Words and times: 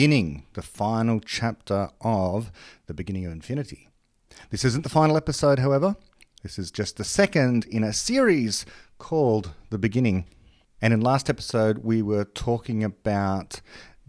beginning, 0.00 0.46
the 0.54 0.62
final 0.62 1.20
chapter 1.20 1.90
of 2.00 2.50
the 2.86 2.94
beginning 2.94 3.26
of 3.26 3.32
infinity. 3.32 3.90
This 4.48 4.64
isn't 4.64 4.82
the 4.82 4.88
final 4.88 5.14
episode, 5.14 5.58
however. 5.58 5.94
This 6.42 6.58
is 6.58 6.70
just 6.70 6.96
the 6.96 7.04
second 7.04 7.66
in 7.66 7.84
a 7.84 7.92
series 7.92 8.64
called 8.96 9.50
The 9.68 9.76
Beginning. 9.76 10.24
And 10.80 10.94
in 10.94 11.02
last 11.02 11.28
episode, 11.28 11.84
we 11.84 12.00
were 12.00 12.24
talking 12.24 12.82
about 12.82 13.60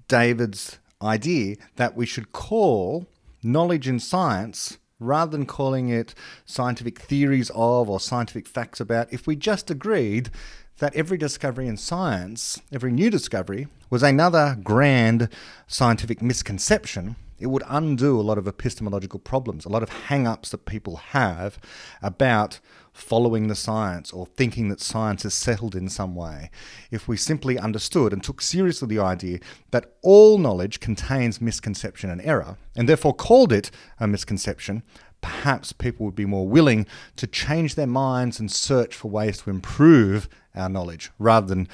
David's 0.07 0.79
idea 1.01 1.57
that 1.75 1.97
we 1.97 2.05
should 2.05 2.31
call 2.31 3.05
knowledge 3.43 3.89
in 3.89 3.99
science 3.99 4.77
rather 5.01 5.31
than 5.31 5.45
calling 5.45 5.89
it 5.89 6.13
scientific 6.45 6.99
theories 6.99 7.49
of 7.53 7.89
or 7.89 7.99
scientific 7.99 8.47
facts 8.47 8.79
about, 8.79 9.11
if 9.11 9.27
we 9.27 9.35
just 9.35 9.69
agreed 9.69 10.29
that 10.77 10.95
every 10.95 11.17
discovery 11.17 11.67
in 11.67 11.77
science, 11.77 12.61
every 12.71 12.91
new 12.91 13.09
discovery, 13.09 13.67
was 13.89 14.03
another 14.03 14.57
grand 14.63 15.27
scientific 15.67 16.21
misconception, 16.21 17.15
it 17.41 17.47
would 17.47 17.63
undo 17.67 18.19
a 18.19 18.21
lot 18.21 18.37
of 18.37 18.47
epistemological 18.47 19.19
problems, 19.19 19.65
a 19.65 19.69
lot 19.69 19.83
of 19.83 19.89
hang 19.89 20.27
ups 20.27 20.49
that 20.49 20.65
people 20.65 20.97
have 20.97 21.59
about 22.01 22.59
following 22.93 23.47
the 23.47 23.55
science 23.55 24.11
or 24.11 24.25
thinking 24.25 24.69
that 24.69 24.81
science 24.81 25.23
is 25.25 25.33
settled 25.33 25.75
in 25.75 25.89
some 25.89 26.15
way. 26.15 26.49
If 26.91 27.07
we 27.07 27.17
simply 27.17 27.57
understood 27.57 28.13
and 28.13 28.23
took 28.23 28.41
seriously 28.41 28.87
the 28.87 28.99
idea 28.99 29.39
that 29.71 29.93
all 30.01 30.37
knowledge 30.37 30.79
contains 30.79 31.41
misconception 31.41 32.09
and 32.09 32.21
error, 32.21 32.57
and 32.75 32.87
therefore 32.87 33.13
called 33.13 33.53
it 33.53 33.71
a 33.99 34.07
misconception, 34.07 34.83
perhaps 35.21 35.71
people 35.71 36.05
would 36.05 36.15
be 36.15 36.25
more 36.25 36.47
willing 36.47 36.85
to 37.15 37.27
change 37.27 37.75
their 37.75 37.87
minds 37.87 38.39
and 38.39 38.51
search 38.51 38.95
for 38.95 39.09
ways 39.09 39.39
to 39.39 39.49
improve 39.49 40.27
our 40.55 40.69
knowledge 40.69 41.11
rather 41.17 41.47
than 41.47 41.67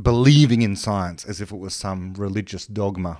believing 0.00 0.62
in 0.62 0.76
science 0.76 1.24
as 1.24 1.40
if 1.40 1.52
it 1.52 1.58
was 1.58 1.74
some 1.74 2.12
religious 2.14 2.66
dogma. 2.66 3.18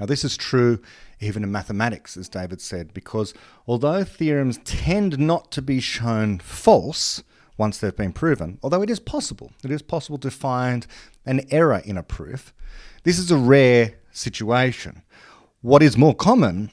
Now, 0.00 0.06
this 0.06 0.24
is 0.24 0.36
true 0.36 0.80
even 1.20 1.42
in 1.42 1.50
mathematics, 1.50 2.16
as 2.16 2.28
David 2.28 2.60
said, 2.60 2.92
because 2.92 3.32
although 3.66 4.04
theorems 4.04 4.58
tend 4.64 5.18
not 5.18 5.50
to 5.52 5.62
be 5.62 5.80
shown 5.80 6.38
false 6.38 7.22
once 7.56 7.78
they've 7.78 7.96
been 7.96 8.12
proven, 8.12 8.58
although 8.62 8.82
it 8.82 8.90
is 8.90 9.00
possible, 9.00 9.52
it 9.64 9.70
is 9.70 9.82
possible 9.82 10.18
to 10.18 10.30
find 10.30 10.86
an 11.24 11.40
error 11.50 11.80
in 11.84 11.96
a 11.96 12.02
proof, 12.02 12.52
this 13.04 13.18
is 13.18 13.30
a 13.30 13.36
rare 13.36 13.94
situation. 14.12 15.02
What 15.62 15.82
is 15.82 15.96
more 15.96 16.14
common 16.14 16.70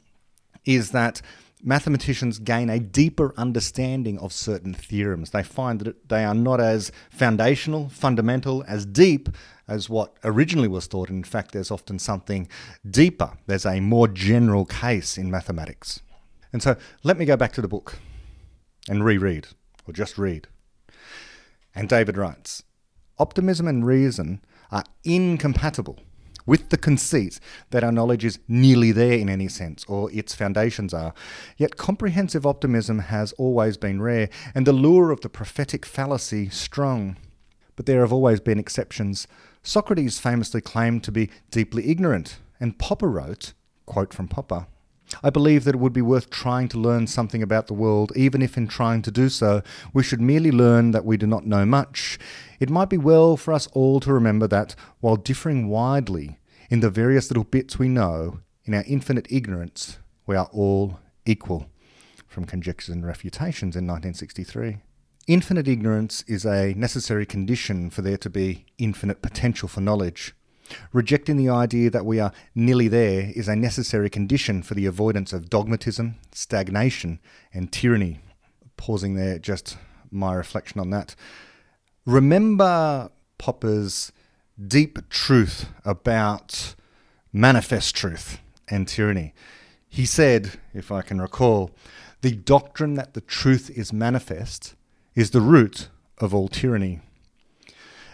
is 0.66 0.92
that 0.92 1.22
mathematicians 1.64 2.40
gain 2.40 2.70
a 2.70 2.80
deeper 2.80 3.34
understanding 3.38 4.20
of 4.20 4.34
certain 4.34 4.74
theorems. 4.74 5.32
They 5.32 5.44
find 5.44 5.80
that 5.82 6.10
they 6.10 6.26
are 6.26 6.36
not 6.36 6.60
as 6.60 6.92
foundational, 7.10 7.90
fundamental, 7.90 8.64
as 8.68 8.86
deep 8.86 9.30
as 9.68 9.90
what 9.90 10.14
originally 10.24 10.68
was 10.68 10.88
thought. 10.88 11.10
In 11.10 11.24
fact, 11.24 11.54
there's 11.54 11.72
often 11.72 12.00
something 12.00 12.50
deeper. 12.90 13.38
There's 13.48 13.66
a 13.66 13.80
more 13.80 14.08
general 14.08 14.66
case 14.66 15.18
in 15.18 15.32
mathematics. 15.32 16.02
And 16.52 16.62
so 16.62 16.76
let 17.04 17.18
me 17.18 17.26
go 17.26 17.38
back 17.38 17.54
to 17.54 17.62
the 17.62 17.68
book 17.68 17.98
and 18.90 19.04
reread, 19.04 19.48
or 19.88 19.94
just 19.94 20.18
read. 20.18 20.48
And 21.74 21.88
David 21.88 22.18
writes 22.18 22.64
Optimism 23.18 23.68
and 23.68 23.86
reason 23.86 24.42
are 24.70 24.84
incompatible 25.04 26.00
with 26.46 26.70
the 26.70 26.78
conceit 26.78 27.40
that 27.70 27.84
our 27.84 27.92
knowledge 27.92 28.26
is 28.26 28.40
nearly 28.48 28.92
there 28.92 29.18
in 29.18 29.30
any 29.30 29.48
sense, 29.48 29.86
or 29.88 30.12
its 30.12 30.36
foundations 30.36 30.94
are. 30.94 31.14
Yet 31.58 31.78
comprehensive 31.78 32.46
optimism 32.46 33.00
has 33.00 33.34
always 33.34 33.78
been 33.78 34.02
rare, 34.02 34.30
and 34.54 34.68
the 34.68 34.74
lure 34.74 35.12
of 35.12 35.22
the 35.22 35.30
prophetic 35.30 35.86
fallacy 35.86 36.50
strong. 36.50 37.18
But 37.76 37.86
there 37.86 38.02
have 38.02 38.14
always 38.14 38.40
been 38.40 38.60
exceptions. 38.60 39.28
Socrates 39.64 40.20
famously 40.20 40.62
claimed 40.62 41.04
to 41.04 41.12
be 41.12 41.30
deeply 41.50 41.90
ignorant, 41.90 42.40
and 42.60 42.78
Popper 42.78 43.10
wrote, 43.10 43.54
quote 43.86 44.14
from 44.14 44.28
Popper, 44.28 44.68
I 45.22 45.30
believe 45.30 45.64
that 45.66 45.76
it 45.76 45.80
would 45.80 45.94
be 45.94 46.02
worth 46.02 46.30
trying 46.30 46.70
to 46.70 46.80
learn 46.80 47.08
something 47.08 47.44
about 47.44 47.68
the 47.68 47.74
world, 47.74 48.12
even 48.16 48.42
if 48.42 48.58
in 48.58 48.68
trying 48.68 49.02
to 49.04 49.12
do 49.12 49.30
so 49.30 49.62
we 49.94 50.04
should 50.04 50.22
merely 50.22 50.52
learn 50.52 50.92
that 50.92 51.06
we 51.06 51.18
do 51.18 51.28
not 51.28 51.46
know 51.46 51.66
much. 51.66 52.18
It 52.60 52.70
might 52.70 52.90
be 52.90 52.98
well 52.98 53.38
for 53.38 53.54
us 53.54 53.68
all 53.74 54.00
to 54.00 54.14
remember 54.14 54.48
that, 54.48 54.76
while 55.02 55.16
differing 55.18 55.68
widely 55.68 56.40
in 56.70 56.80
the 56.80 56.90
various 56.90 57.30
little 57.30 57.44
bits 57.44 57.78
we 57.78 57.90
know, 57.90 58.40
in 58.66 58.74
our 58.74 58.84
infinite 58.88 59.28
ignorance, 59.30 60.00
we 60.26 60.36
are 60.36 60.50
all 60.54 61.00
equal. 61.26 61.68
From 62.28 62.46
Conjectures 62.46 62.96
and 62.96 63.06
Refutations 63.06 63.76
in 63.76 63.86
1963. 63.86 64.78
Infinite 65.28 65.68
ignorance 65.68 66.24
is 66.28 66.46
a 66.46 66.74
necessary 66.74 67.28
condition 67.28 67.92
for 67.92 68.02
there 68.02 68.18
to 68.18 68.30
be 68.30 68.66
infinite 68.80 69.22
potential 69.22 69.70
for 69.70 69.82
knowledge. 69.82 70.34
Rejecting 70.92 71.38
the 71.38 71.50
idea 71.50 71.90
that 71.90 72.06
we 72.06 72.20
are 72.20 72.32
nearly 72.56 72.88
there 72.88 73.32
is 73.36 73.48
a 73.48 73.56
necessary 73.56 74.10
condition 74.10 74.64
for 74.64 74.74
the 74.74 74.86
avoidance 74.86 75.34
of 75.34 75.50
dogmatism, 75.50 76.16
stagnation, 76.32 77.20
and 77.54 77.72
tyranny. 77.72 78.20
Pausing 78.78 79.16
there, 79.16 79.40
just 79.40 79.78
my 80.12 80.34
reflection 80.34 80.80
on 80.80 80.90
that. 80.90 81.16
Remember 82.06 83.10
Popper's 83.38 84.12
deep 84.68 85.10
truth 85.10 85.70
about 85.86 86.76
manifest 87.32 87.96
truth 87.96 88.40
and 88.68 88.88
tyranny. 88.88 89.34
He 89.90 90.06
said, 90.06 90.60
if 90.74 90.92
I 90.92 91.02
can 91.02 91.22
recall, 91.22 91.72
the 92.22 92.32
doctrine 92.32 92.94
that 92.96 93.14
the 93.14 93.22
truth 93.22 93.70
is 93.70 93.92
manifest 93.92 94.76
is 95.16 95.32
the 95.32 95.42
root 95.42 95.90
of 96.18 96.34
all 96.34 96.48
tyranny. 96.48 97.02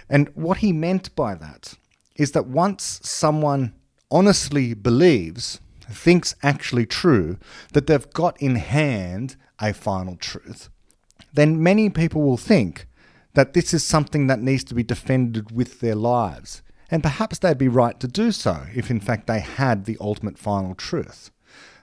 And 0.09 0.29
what 0.35 0.57
he 0.57 0.73
meant 0.73 1.15
by 1.15 1.35
that 1.35 1.75
is 2.19 2.33
that 2.33 2.47
once 2.47 2.99
someone 3.01 3.73
honestly 4.11 4.73
believes, 4.73 5.59
thinks 5.89 6.35
actually 6.43 6.85
true, 6.85 7.37
that 7.73 7.87
they've 7.87 8.13
got 8.13 8.39
in 8.41 8.55
hand 8.55 9.37
a 9.59 9.73
final 9.73 10.17
truth, 10.17 10.69
then 11.33 11.63
many 11.63 11.89
people 11.89 12.21
will 12.21 12.37
think 12.37 12.87
that 13.33 13.53
this 13.53 13.73
is 13.73 13.83
something 13.83 14.27
that 14.27 14.41
needs 14.41 14.63
to 14.65 14.75
be 14.75 14.83
defended 14.83 15.51
with 15.51 15.79
their 15.79 15.95
lives. 15.95 16.61
And 16.91 17.03
perhaps 17.03 17.39
they'd 17.39 17.57
be 17.57 17.67
right 17.67 17.99
to 17.99 18.07
do 18.07 18.31
so 18.31 18.65
if, 18.75 18.89
in 18.91 18.99
fact, 18.99 19.27
they 19.27 19.39
had 19.39 19.85
the 19.85 19.97
ultimate 20.01 20.37
final 20.37 20.75
truth, 20.75 21.31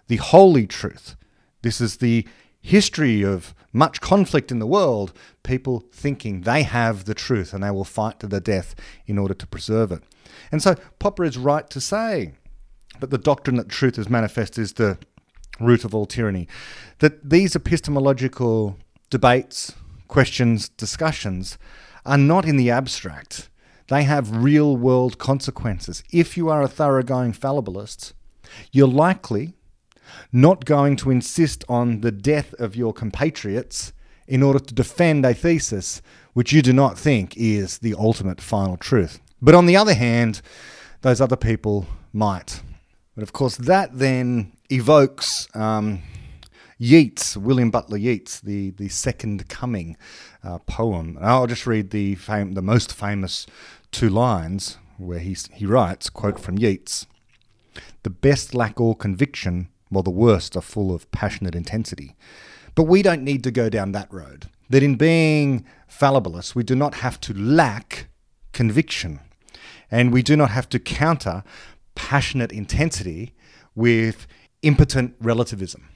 the 0.09 0.17
holy 0.17 0.67
truth. 0.67 1.17
This 1.63 1.81
is 1.81 1.97
the 1.97 2.27
history 2.67 3.23
of 3.23 3.55
much 3.73 4.01
conflict 4.01 4.51
in 4.51 4.59
the 4.59 4.67
world, 4.67 5.13
people 5.45 5.85
thinking 5.93 6.41
they 6.41 6.65
have 6.65 7.05
the 7.05 7.15
truth 7.15 7.53
and 7.53 7.63
they 7.63 7.71
will 7.71 7.85
fight 7.85 8.19
to 8.19 8.27
the 8.27 8.41
death 8.41 8.75
in 9.07 9.19
order 9.19 9.35
to 9.35 9.47
preserve 9.47 9.93
it. 9.93 10.03
And 10.51 10.61
so 10.61 10.75
Popper 10.99 11.25
is 11.25 11.39
right 11.39 11.69
to 11.71 11.81
say 11.81 12.33
that 12.99 13.11
the 13.11 13.19
doctrine 13.19 13.57
that 13.57 13.69
truth 13.69 13.99
is 13.99 14.09
manifest 14.09 14.59
is 14.59 14.73
the 14.73 14.99
root 15.61 15.85
of 15.85 15.95
all 15.95 16.07
tyranny. 16.07 16.49
That 16.99 17.31
these 17.31 17.55
epistemological 17.55 18.77
debates, 19.11 19.75
questions, 20.09 20.69
discussions 20.69 21.59
are 22.05 22.19
not 22.19 22.45
in 22.45 22.57
the 22.57 22.71
abstract. 22.71 23.49
They 23.89 24.03
have 24.03 24.43
real 24.43 24.77
world 24.77 25.19
consequences. 25.19 26.03
If 26.13 26.37
you 26.37 26.49
are 26.49 26.63
a 26.63 26.69
thoroughgoing 26.69 27.33
fallibilist, 27.33 28.13
you're 28.73 28.89
likely 28.89 29.55
not 30.33 30.65
going 30.65 30.97
to 30.97 31.11
insist 31.11 31.65
on 31.69 32.01
the 32.01 32.13
death 32.13 32.55
of 32.55 32.77
your 32.77 32.93
compatriots 32.93 33.93
in 34.27 34.43
order 34.43 34.59
to 34.59 34.75
defend 34.75 35.25
a 35.25 35.35
thesis 35.35 36.03
which 36.33 36.53
you 36.53 36.63
do 36.63 36.73
not 36.73 36.99
think 36.99 37.37
is 37.37 37.79
the 37.79 37.95
ultimate 37.95 38.41
final 38.41 38.77
truth. 38.77 39.21
But 39.41 39.55
on 39.55 39.67
the 39.67 39.77
other 39.77 39.95
hand, 39.95 40.43
those 41.03 41.21
other 41.21 41.37
people 41.37 41.87
might. 42.13 42.61
But 43.15 43.23
of 43.23 43.33
course, 43.33 43.57
that 43.57 43.99
then 43.99 44.53
evokes 44.71 45.49
um, 45.55 46.03
Yeats, 46.79 47.37
William 47.37 47.71
Butler 47.71 47.97
Yeats, 47.97 48.41
the, 48.41 48.71
the 48.71 48.89
Second 48.89 49.49
Coming 49.49 49.97
uh, 50.45 50.59
poem. 50.59 51.19
I'll 51.21 51.47
just 51.47 51.67
read 51.67 51.91
the, 51.91 52.17
fam- 52.17 52.53
the 52.53 52.63
most 52.63 52.93
famous 52.93 53.47
two 53.91 54.11
lines 54.11 54.77
where 54.99 55.19
he, 55.19 55.37
he 55.55 55.65
writes, 55.65 56.11
quote 56.11 56.39
from 56.39 56.59
Yeats, 56.59 57.07
The 58.03 58.11
best 58.11 58.55
lack 58.55 58.81
all 58.81 58.95
conviction, 58.95 59.69
while 59.89 60.03
the 60.03 60.11
worst 60.11 60.57
are 60.57 60.63
full 60.63 60.95
of 60.95 61.11
passionate 61.11 61.55
intensity. 61.55 62.17
But 62.75 62.85
we 62.85 63.03
don't 63.03 63.23
need 63.23 63.43
to 63.45 63.51
go 63.51 63.69
down 63.69 63.93
that 63.93 64.13
road. 64.13 64.49
That 64.69 64.83
in 64.83 64.97
being 64.97 65.65
fallibilists, 65.91 66.55
we 66.55 66.65
do 66.65 66.75
not 66.75 66.97
have 66.97 67.21
to 67.21 67.33
lack 67.33 68.09
conviction. 68.53 69.21
And 69.91 70.13
we 70.13 70.23
do 70.23 70.37
not 70.37 70.51
have 70.51 70.69
to 70.71 70.79
counter 70.79 71.45
passionate 71.95 72.53
intensity 72.53 73.35
with 73.75 74.27
impotent 74.63 75.15
relativism. 75.21 75.89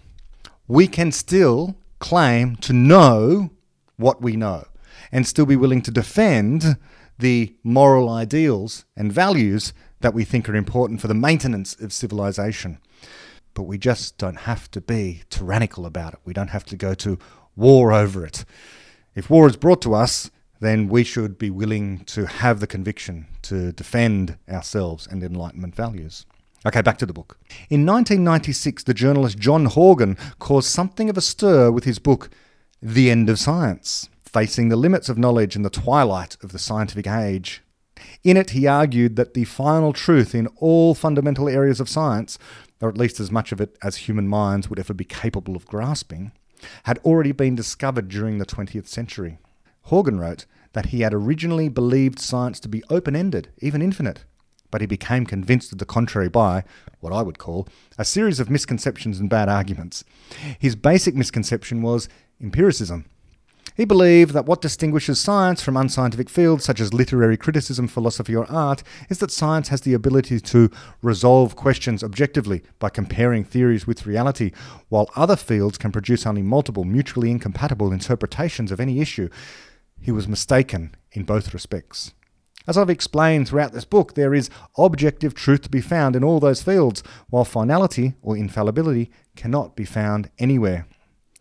We 0.68 0.86
can 0.86 1.10
still 1.10 1.76
claim 1.98 2.56
to 2.56 2.72
know 2.72 3.50
what 3.96 4.22
we 4.22 4.36
know 4.36 4.64
and 5.12 5.26
still 5.26 5.46
be 5.46 5.56
willing 5.56 5.82
to 5.82 5.90
defend 5.90 6.76
the 7.18 7.54
moral 7.62 8.08
ideals 8.08 8.84
and 8.96 9.12
values 9.12 9.72
that 10.00 10.14
we 10.14 10.24
think 10.24 10.48
are 10.48 10.54
important 10.54 11.00
for 11.00 11.08
the 11.08 11.14
maintenance 11.14 11.78
of 11.80 11.92
civilization. 11.92 12.78
But 13.54 13.64
we 13.64 13.78
just 13.78 14.18
don't 14.18 14.40
have 14.40 14.70
to 14.72 14.80
be 14.80 15.22
tyrannical 15.30 15.86
about 15.86 16.14
it. 16.14 16.20
We 16.24 16.32
don't 16.32 16.50
have 16.50 16.64
to 16.66 16.76
go 16.76 16.94
to 16.94 17.18
war 17.56 17.92
over 17.92 18.24
it. 18.24 18.44
If 19.14 19.28
war 19.28 19.46
is 19.46 19.56
brought 19.56 19.82
to 19.82 19.94
us, 19.94 20.30
then 20.60 20.88
we 20.88 21.04
should 21.04 21.38
be 21.38 21.50
willing 21.50 22.04
to 22.04 22.26
have 22.26 22.60
the 22.60 22.66
conviction 22.66 23.26
to 23.42 23.72
defend 23.72 24.36
ourselves 24.48 25.06
and 25.06 25.22
Enlightenment 25.22 25.74
values. 25.74 26.26
Okay, 26.66 26.82
back 26.82 26.98
to 26.98 27.06
the 27.06 27.14
book. 27.14 27.38
In 27.70 27.86
1996, 27.86 28.84
the 28.84 28.94
journalist 28.94 29.38
John 29.38 29.64
Horgan 29.64 30.18
caused 30.38 30.68
something 30.68 31.08
of 31.08 31.16
a 31.16 31.22
stir 31.22 31.70
with 31.70 31.84
his 31.84 31.98
book, 31.98 32.28
The 32.82 33.10
End 33.10 33.30
of 33.30 33.38
Science 33.38 34.10
Facing 34.22 34.68
the 34.68 34.76
Limits 34.76 35.08
of 35.08 35.18
Knowledge 35.18 35.56
in 35.56 35.62
the 35.62 35.70
Twilight 35.70 36.36
of 36.42 36.52
the 36.52 36.58
Scientific 36.58 37.06
Age. 37.06 37.62
In 38.22 38.36
it, 38.36 38.50
he 38.50 38.66
argued 38.66 39.16
that 39.16 39.34
the 39.34 39.44
final 39.44 39.92
truth 39.92 40.34
in 40.34 40.46
all 40.58 40.94
fundamental 40.94 41.48
areas 41.48 41.80
of 41.80 41.88
science, 41.88 42.38
or 42.80 42.88
at 42.88 42.98
least 42.98 43.20
as 43.20 43.30
much 43.30 43.52
of 43.52 43.60
it 43.60 43.76
as 43.82 43.96
human 43.96 44.28
minds 44.28 44.68
would 44.68 44.78
ever 44.78 44.94
be 44.94 45.04
capable 45.04 45.56
of 45.56 45.66
grasping, 45.66 46.32
had 46.84 46.98
already 46.98 47.32
been 47.32 47.54
discovered 47.54 48.08
during 48.08 48.38
the 48.38 48.46
20th 48.46 48.86
century. 48.86 49.38
Horgan 49.82 50.18
wrote 50.18 50.46
that 50.72 50.86
he 50.86 51.00
had 51.00 51.14
originally 51.14 51.68
believed 51.68 52.18
science 52.18 52.60
to 52.60 52.68
be 52.68 52.84
open 52.90 53.16
ended, 53.16 53.48
even 53.58 53.82
infinite, 53.82 54.24
but 54.70 54.80
he 54.80 54.86
became 54.86 55.26
convinced 55.26 55.72
of 55.72 55.78
the 55.78 55.84
contrary 55.84 56.28
by, 56.28 56.64
what 57.00 57.12
I 57.12 57.22
would 57.22 57.38
call, 57.38 57.66
a 57.98 58.04
series 58.04 58.40
of 58.40 58.50
misconceptions 58.50 59.18
and 59.18 59.28
bad 59.28 59.48
arguments. 59.48 60.04
His 60.58 60.76
basic 60.76 61.14
misconception 61.14 61.82
was 61.82 62.08
empiricism. 62.40 63.06
He 63.76 63.84
believed 63.84 64.32
that 64.32 64.46
what 64.46 64.60
distinguishes 64.60 65.20
science 65.20 65.62
from 65.62 65.76
unscientific 65.76 66.28
fields 66.28 66.64
such 66.64 66.80
as 66.80 66.92
literary 66.92 67.36
criticism, 67.36 67.88
philosophy, 67.88 68.34
or 68.34 68.50
art 68.50 68.82
is 69.08 69.18
that 69.18 69.30
science 69.30 69.68
has 69.68 69.82
the 69.82 69.94
ability 69.94 70.40
to 70.40 70.70
resolve 71.02 71.56
questions 71.56 72.02
objectively 72.02 72.62
by 72.78 72.90
comparing 72.90 73.44
theories 73.44 73.86
with 73.86 74.06
reality, 74.06 74.50
while 74.88 75.08
other 75.16 75.36
fields 75.36 75.78
can 75.78 75.92
produce 75.92 76.26
only 76.26 76.42
multiple, 76.42 76.84
mutually 76.84 77.30
incompatible 77.30 77.92
interpretations 77.92 78.72
of 78.72 78.80
any 78.80 79.00
issue. 79.00 79.28
He 80.00 80.10
was 80.10 80.28
mistaken 80.28 80.94
in 81.12 81.24
both 81.24 81.54
respects. 81.54 82.12
As 82.66 82.76
I've 82.76 82.90
explained 82.90 83.48
throughout 83.48 83.72
this 83.72 83.84
book, 83.84 84.14
there 84.14 84.34
is 84.34 84.50
objective 84.76 85.34
truth 85.34 85.62
to 85.62 85.70
be 85.70 85.80
found 85.80 86.14
in 86.14 86.22
all 86.24 86.40
those 86.40 86.62
fields, 86.62 87.02
while 87.28 87.44
finality 87.44 88.14
or 88.20 88.36
infallibility 88.36 89.10
cannot 89.36 89.74
be 89.74 89.84
found 89.84 90.30
anywhere. 90.38 90.86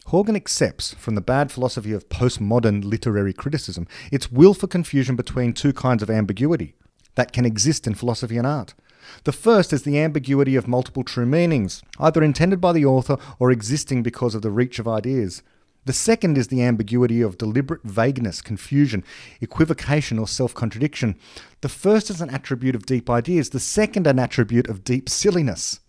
Horgan 0.09 0.35
accepts 0.35 0.95
from 0.95 1.13
the 1.13 1.21
bad 1.21 1.51
philosophy 1.51 1.91
of 1.91 2.09
postmodern 2.09 2.83
literary 2.83 3.31
criticism 3.31 3.87
its 4.11 4.31
will 4.31 4.55
for 4.55 4.65
confusion 4.65 5.15
between 5.15 5.53
two 5.53 5.71
kinds 5.71 6.01
of 6.01 6.09
ambiguity 6.09 6.73
that 7.13 7.31
can 7.31 7.45
exist 7.45 7.85
in 7.85 7.93
philosophy 7.93 8.35
and 8.35 8.47
art. 8.47 8.73
The 9.25 9.31
first 9.31 9.71
is 9.71 9.83
the 9.83 9.99
ambiguity 9.99 10.55
of 10.55 10.67
multiple 10.67 11.03
true 11.03 11.27
meanings, 11.27 11.83
either 11.99 12.23
intended 12.23 12.59
by 12.59 12.73
the 12.73 12.85
author 12.85 13.17
or 13.37 13.51
existing 13.51 14.01
because 14.01 14.33
of 14.33 14.41
the 14.41 14.49
reach 14.49 14.79
of 14.79 14.87
ideas. 14.87 15.43
The 15.85 15.93
second 15.93 16.39
is 16.39 16.47
the 16.47 16.63
ambiguity 16.63 17.21
of 17.21 17.37
deliberate 17.37 17.83
vagueness, 17.83 18.41
confusion, 18.41 19.03
equivocation, 19.41 20.17
or 20.17 20.27
self 20.27 20.55
contradiction. 20.55 21.17
The 21.61 21.69
first 21.69 22.09
is 22.09 22.19
an 22.19 22.31
attribute 22.31 22.73
of 22.73 22.87
deep 22.87 23.11
ideas, 23.11 23.51
the 23.51 23.59
second, 23.59 24.07
an 24.07 24.17
attribute 24.17 24.69
of 24.69 24.83
deep 24.83 25.07
silliness. 25.07 25.81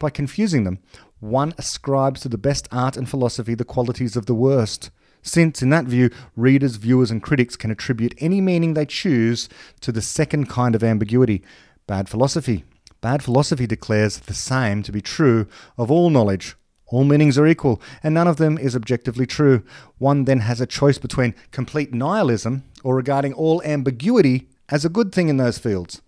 By 0.00 0.10
confusing 0.10 0.64
them, 0.64 0.80
one 1.22 1.54
ascribes 1.56 2.20
to 2.20 2.28
the 2.28 2.36
best 2.36 2.68
art 2.72 2.96
and 2.96 3.08
philosophy 3.08 3.54
the 3.54 3.64
qualities 3.64 4.16
of 4.16 4.26
the 4.26 4.34
worst, 4.34 4.90
since, 5.22 5.62
in 5.62 5.70
that 5.70 5.84
view, 5.84 6.10
readers, 6.34 6.76
viewers, 6.76 7.10
and 7.10 7.22
critics 7.22 7.54
can 7.54 7.70
attribute 7.70 8.14
any 8.18 8.40
meaning 8.40 8.74
they 8.74 8.84
choose 8.84 9.48
to 9.80 9.92
the 9.92 10.02
second 10.02 10.48
kind 10.48 10.74
of 10.74 10.82
ambiguity 10.82 11.42
bad 11.86 12.08
philosophy. 12.08 12.64
Bad 13.00 13.22
philosophy 13.22 13.66
declares 13.66 14.18
the 14.18 14.34
same 14.34 14.82
to 14.82 14.92
be 14.92 15.00
true 15.00 15.46
of 15.78 15.90
all 15.90 16.10
knowledge, 16.10 16.56
all 16.86 17.04
meanings 17.04 17.38
are 17.38 17.46
equal, 17.46 17.80
and 18.02 18.14
none 18.14 18.28
of 18.28 18.36
them 18.36 18.58
is 18.58 18.76
objectively 18.76 19.24
true. 19.24 19.62
One 19.98 20.24
then 20.24 20.40
has 20.40 20.60
a 20.60 20.66
choice 20.66 20.98
between 20.98 21.34
complete 21.50 21.94
nihilism 21.94 22.64
or 22.84 22.96
regarding 22.96 23.32
all 23.32 23.62
ambiguity 23.62 24.48
as 24.68 24.84
a 24.84 24.90
good 24.90 25.12
thing 25.12 25.28
in 25.28 25.38
those 25.38 25.58
fields. 25.58 26.02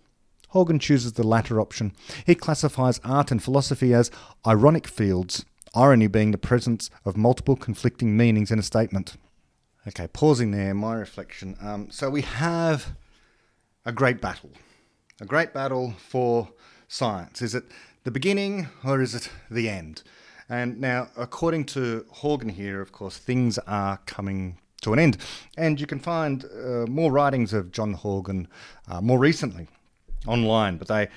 Horgan 0.55 0.79
chooses 0.79 1.11
the 1.11 1.27
latter 1.27 1.59
option. 1.59 1.91
He 2.25 2.33
classifies 2.33 3.01
art 3.03 3.29
and 3.29 3.43
philosophy 3.43 3.93
as 3.93 4.09
ironic 4.47 4.87
fields, 4.87 5.43
irony 5.75 6.07
being 6.07 6.31
the 6.31 6.37
presence 6.37 6.89
of 7.03 7.17
multiple 7.17 7.57
conflicting 7.57 8.15
meanings 8.15 8.51
in 8.51 8.57
a 8.57 8.63
statement. 8.63 9.17
Okay, 9.85 10.07
pausing 10.07 10.51
there, 10.51 10.73
my 10.73 10.93
reflection. 10.93 11.57
Um, 11.61 11.91
so 11.91 12.09
we 12.09 12.21
have 12.21 12.95
a 13.83 13.91
great 13.91 14.21
battle. 14.21 14.51
A 15.19 15.25
great 15.25 15.53
battle 15.53 15.93
for 15.97 16.47
science. 16.87 17.41
Is 17.41 17.53
it 17.53 17.65
the 18.05 18.11
beginning 18.11 18.69
or 18.81 19.01
is 19.01 19.13
it 19.13 19.29
the 19.51 19.67
end? 19.67 20.03
And 20.47 20.79
now, 20.79 21.09
according 21.17 21.65
to 21.65 22.05
Horgan 22.09 22.47
here, 22.47 22.79
of 22.79 22.93
course, 22.93 23.17
things 23.17 23.57
are 23.67 23.99
coming 24.05 24.57
to 24.83 24.93
an 24.93 24.99
end. 24.99 25.17
And 25.57 25.81
you 25.81 25.85
can 25.85 25.99
find 25.99 26.45
uh, 26.45 26.85
more 26.87 27.11
writings 27.11 27.51
of 27.51 27.73
John 27.73 27.91
Horgan 27.91 28.47
uh, 28.87 29.01
more 29.01 29.19
recently 29.19 29.67
online, 30.27 30.77
but 30.77 30.87
they 30.87 31.09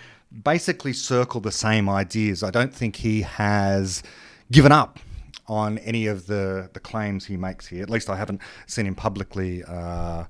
basically 0.42 0.92
circle 0.92 1.40
the 1.40 1.52
same 1.52 1.88
ideas. 1.88 2.42
I 2.42 2.50
don't 2.50 2.74
think 2.74 2.96
he 2.96 3.22
has 3.22 4.02
given 4.50 4.72
up 4.72 4.98
on 5.46 5.78
any 5.78 6.06
of 6.06 6.26
the, 6.26 6.68
the 6.74 6.80
claims 6.80 7.24
he 7.24 7.36
makes 7.36 7.66
here. 7.66 7.82
At 7.82 7.90
least 7.90 8.10
I 8.10 8.16
haven't 8.16 8.40
seen 8.66 8.86
him 8.86 8.94
publicly 8.94 9.64
uh, 9.64 10.24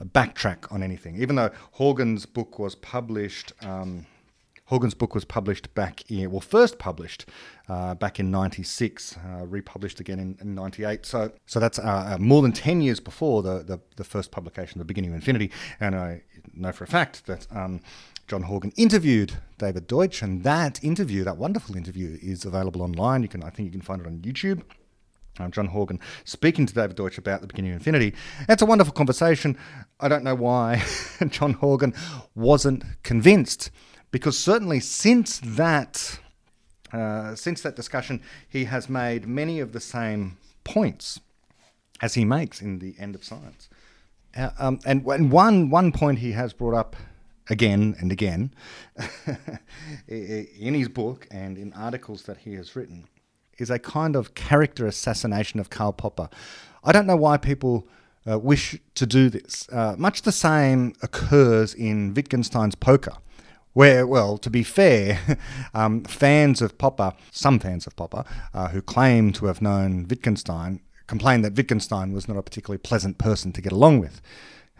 backtrack 0.00 0.72
on 0.72 0.82
anything. 0.82 1.16
Even 1.16 1.36
though 1.36 1.50
Horgan's 1.72 2.26
book 2.26 2.58
was 2.58 2.74
published. 2.74 3.52
Um, 3.62 4.06
Horgan's 4.68 4.94
book 4.94 5.14
was 5.14 5.26
published 5.26 5.74
back 5.74 6.10
in, 6.10 6.30
well, 6.30 6.40
first 6.40 6.78
published 6.78 7.26
uh, 7.68 7.94
back 7.94 8.18
in 8.18 8.30
96, 8.30 9.18
uh, 9.18 9.44
republished 9.44 10.00
again 10.00 10.18
in, 10.18 10.38
in, 10.40 10.54
98. 10.54 11.04
So, 11.04 11.32
so 11.44 11.60
that's 11.60 11.78
uh, 11.78 12.14
uh, 12.14 12.18
more 12.18 12.40
than 12.40 12.52
10 12.52 12.80
years 12.80 12.98
before 12.98 13.42
the, 13.42 13.62
the, 13.62 13.78
the, 13.96 14.04
first 14.04 14.30
publication, 14.30 14.78
The 14.78 14.86
Beginning 14.86 15.10
of 15.10 15.16
Infinity. 15.16 15.50
And 15.80 15.94
I 15.94 16.22
know 16.54 16.72
for 16.72 16.84
a 16.84 16.86
fact 16.86 17.26
that 17.26 17.46
um, 17.54 17.82
John 18.26 18.42
Horgan 18.42 18.72
interviewed 18.76 19.34
David 19.58 19.86
Deutsch, 19.86 20.22
and 20.22 20.42
that 20.44 20.82
interview, 20.82 21.24
that 21.24 21.36
wonderful 21.36 21.76
interview, 21.76 22.18
is 22.22 22.44
available 22.44 22.82
online. 22.82 23.22
You 23.22 23.28
can, 23.28 23.42
I 23.42 23.50
think, 23.50 23.66
you 23.66 23.72
can 23.72 23.80
find 23.80 24.00
it 24.00 24.06
on 24.06 24.18
YouTube. 24.18 24.62
John 25.50 25.66
Horgan 25.66 25.98
speaking 26.24 26.64
to 26.66 26.74
David 26.74 26.96
Deutsch 26.96 27.18
about 27.18 27.40
the 27.40 27.48
beginning 27.48 27.72
of 27.72 27.78
Infinity. 27.78 28.14
It's 28.48 28.62
a 28.62 28.66
wonderful 28.66 28.94
conversation. 28.94 29.58
I 29.98 30.08
don't 30.08 30.22
know 30.22 30.34
why 30.34 30.84
John 31.28 31.54
Horgan 31.54 31.92
wasn't 32.36 32.84
convinced 33.02 33.70
because 34.12 34.38
certainly 34.38 34.78
since 34.78 35.40
that 35.42 36.20
uh, 36.92 37.34
since 37.34 37.60
that 37.62 37.74
discussion, 37.74 38.22
he 38.48 38.66
has 38.66 38.88
made 38.88 39.26
many 39.26 39.58
of 39.58 39.72
the 39.72 39.80
same 39.80 40.36
points 40.62 41.18
as 42.00 42.14
he 42.14 42.24
makes 42.24 42.62
in 42.62 42.78
the 42.78 42.94
end 43.00 43.16
of 43.16 43.24
science. 43.24 43.68
Uh, 44.36 44.50
um, 44.58 44.78
and, 44.86 45.04
and 45.06 45.32
one 45.32 45.68
one 45.68 45.90
point 45.90 46.20
he 46.20 46.32
has 46.32 46.52
brought 46.52 46.74
up 46.74 46.94
again 47.50 47.94
and 47.98 48.10
again 48.10 48.54
in 50.08 50.74
his 50.74 50.88
book 50.88 51.26
and 51.30 51.58
in 51.58 51.72
articles 51.74 52.22
that 52.22 52.38
he 52.38 52.54
has 52.54 52.74
written 52.74 53.06
is 53.58 53.70
a 53.70 53.78
kind 53.78 54.16
of 54.16 54.34
character 54.34 54.86
assassination 54.86 55.60
of 55.60 55.70
Karl 55.70 55.92
Popper. 55.92 56.28
I 56.82 56.92
don't 56.92 57.06
know 57.06 57.16
why 57.16 57.36
people 57.36 57.88
uh, 58.28 58.38
wish 58.38 58.78
to 58.94 59.06
do 59.06 59.28
this. 59.28 59.68
Uh, 59.70 59.94
much 59.98 60.22
the 60.22 60.32
same 60.32 60.94
occurs 61.02 61.74
in 61.74 62.14
Wittgenstein's 62.14 62.74
Poker. 62.74 63.16
Where, 63.72 64.06
well, 64.06 64.38
to 64.38 64.50
be 64.50 64.62
fair, 64.62 65.38
um, 65.74 66.04
fans 66.04 66.62
of 66.62 66.78
Popper, 66.78 67.12
some 67.32 67.58
fans 67.58 67.86
of 67.88 67.96
Popper, 67.96 68.24
uh, 68.52 68.68
who 68.68 68.80
claim 68.80 69.32
to 69.32 69.46
have 69.46 69.60
known 69.60 70.06
Wittgenstein, 70.08 70.80
complain 71.08 71.42
that 71.42 71.54
Wittgenstein 71.54 72.12
was 72.12 72.28
not 72.28 72.36
a 72.36 72.42
particularly 72.42 72.78
pleasant 72.78 73.18
person 73.18 73.52
to 73.52 73.60
get 73.60 73.72
along 73.72 73.98
with. 73.98 74.20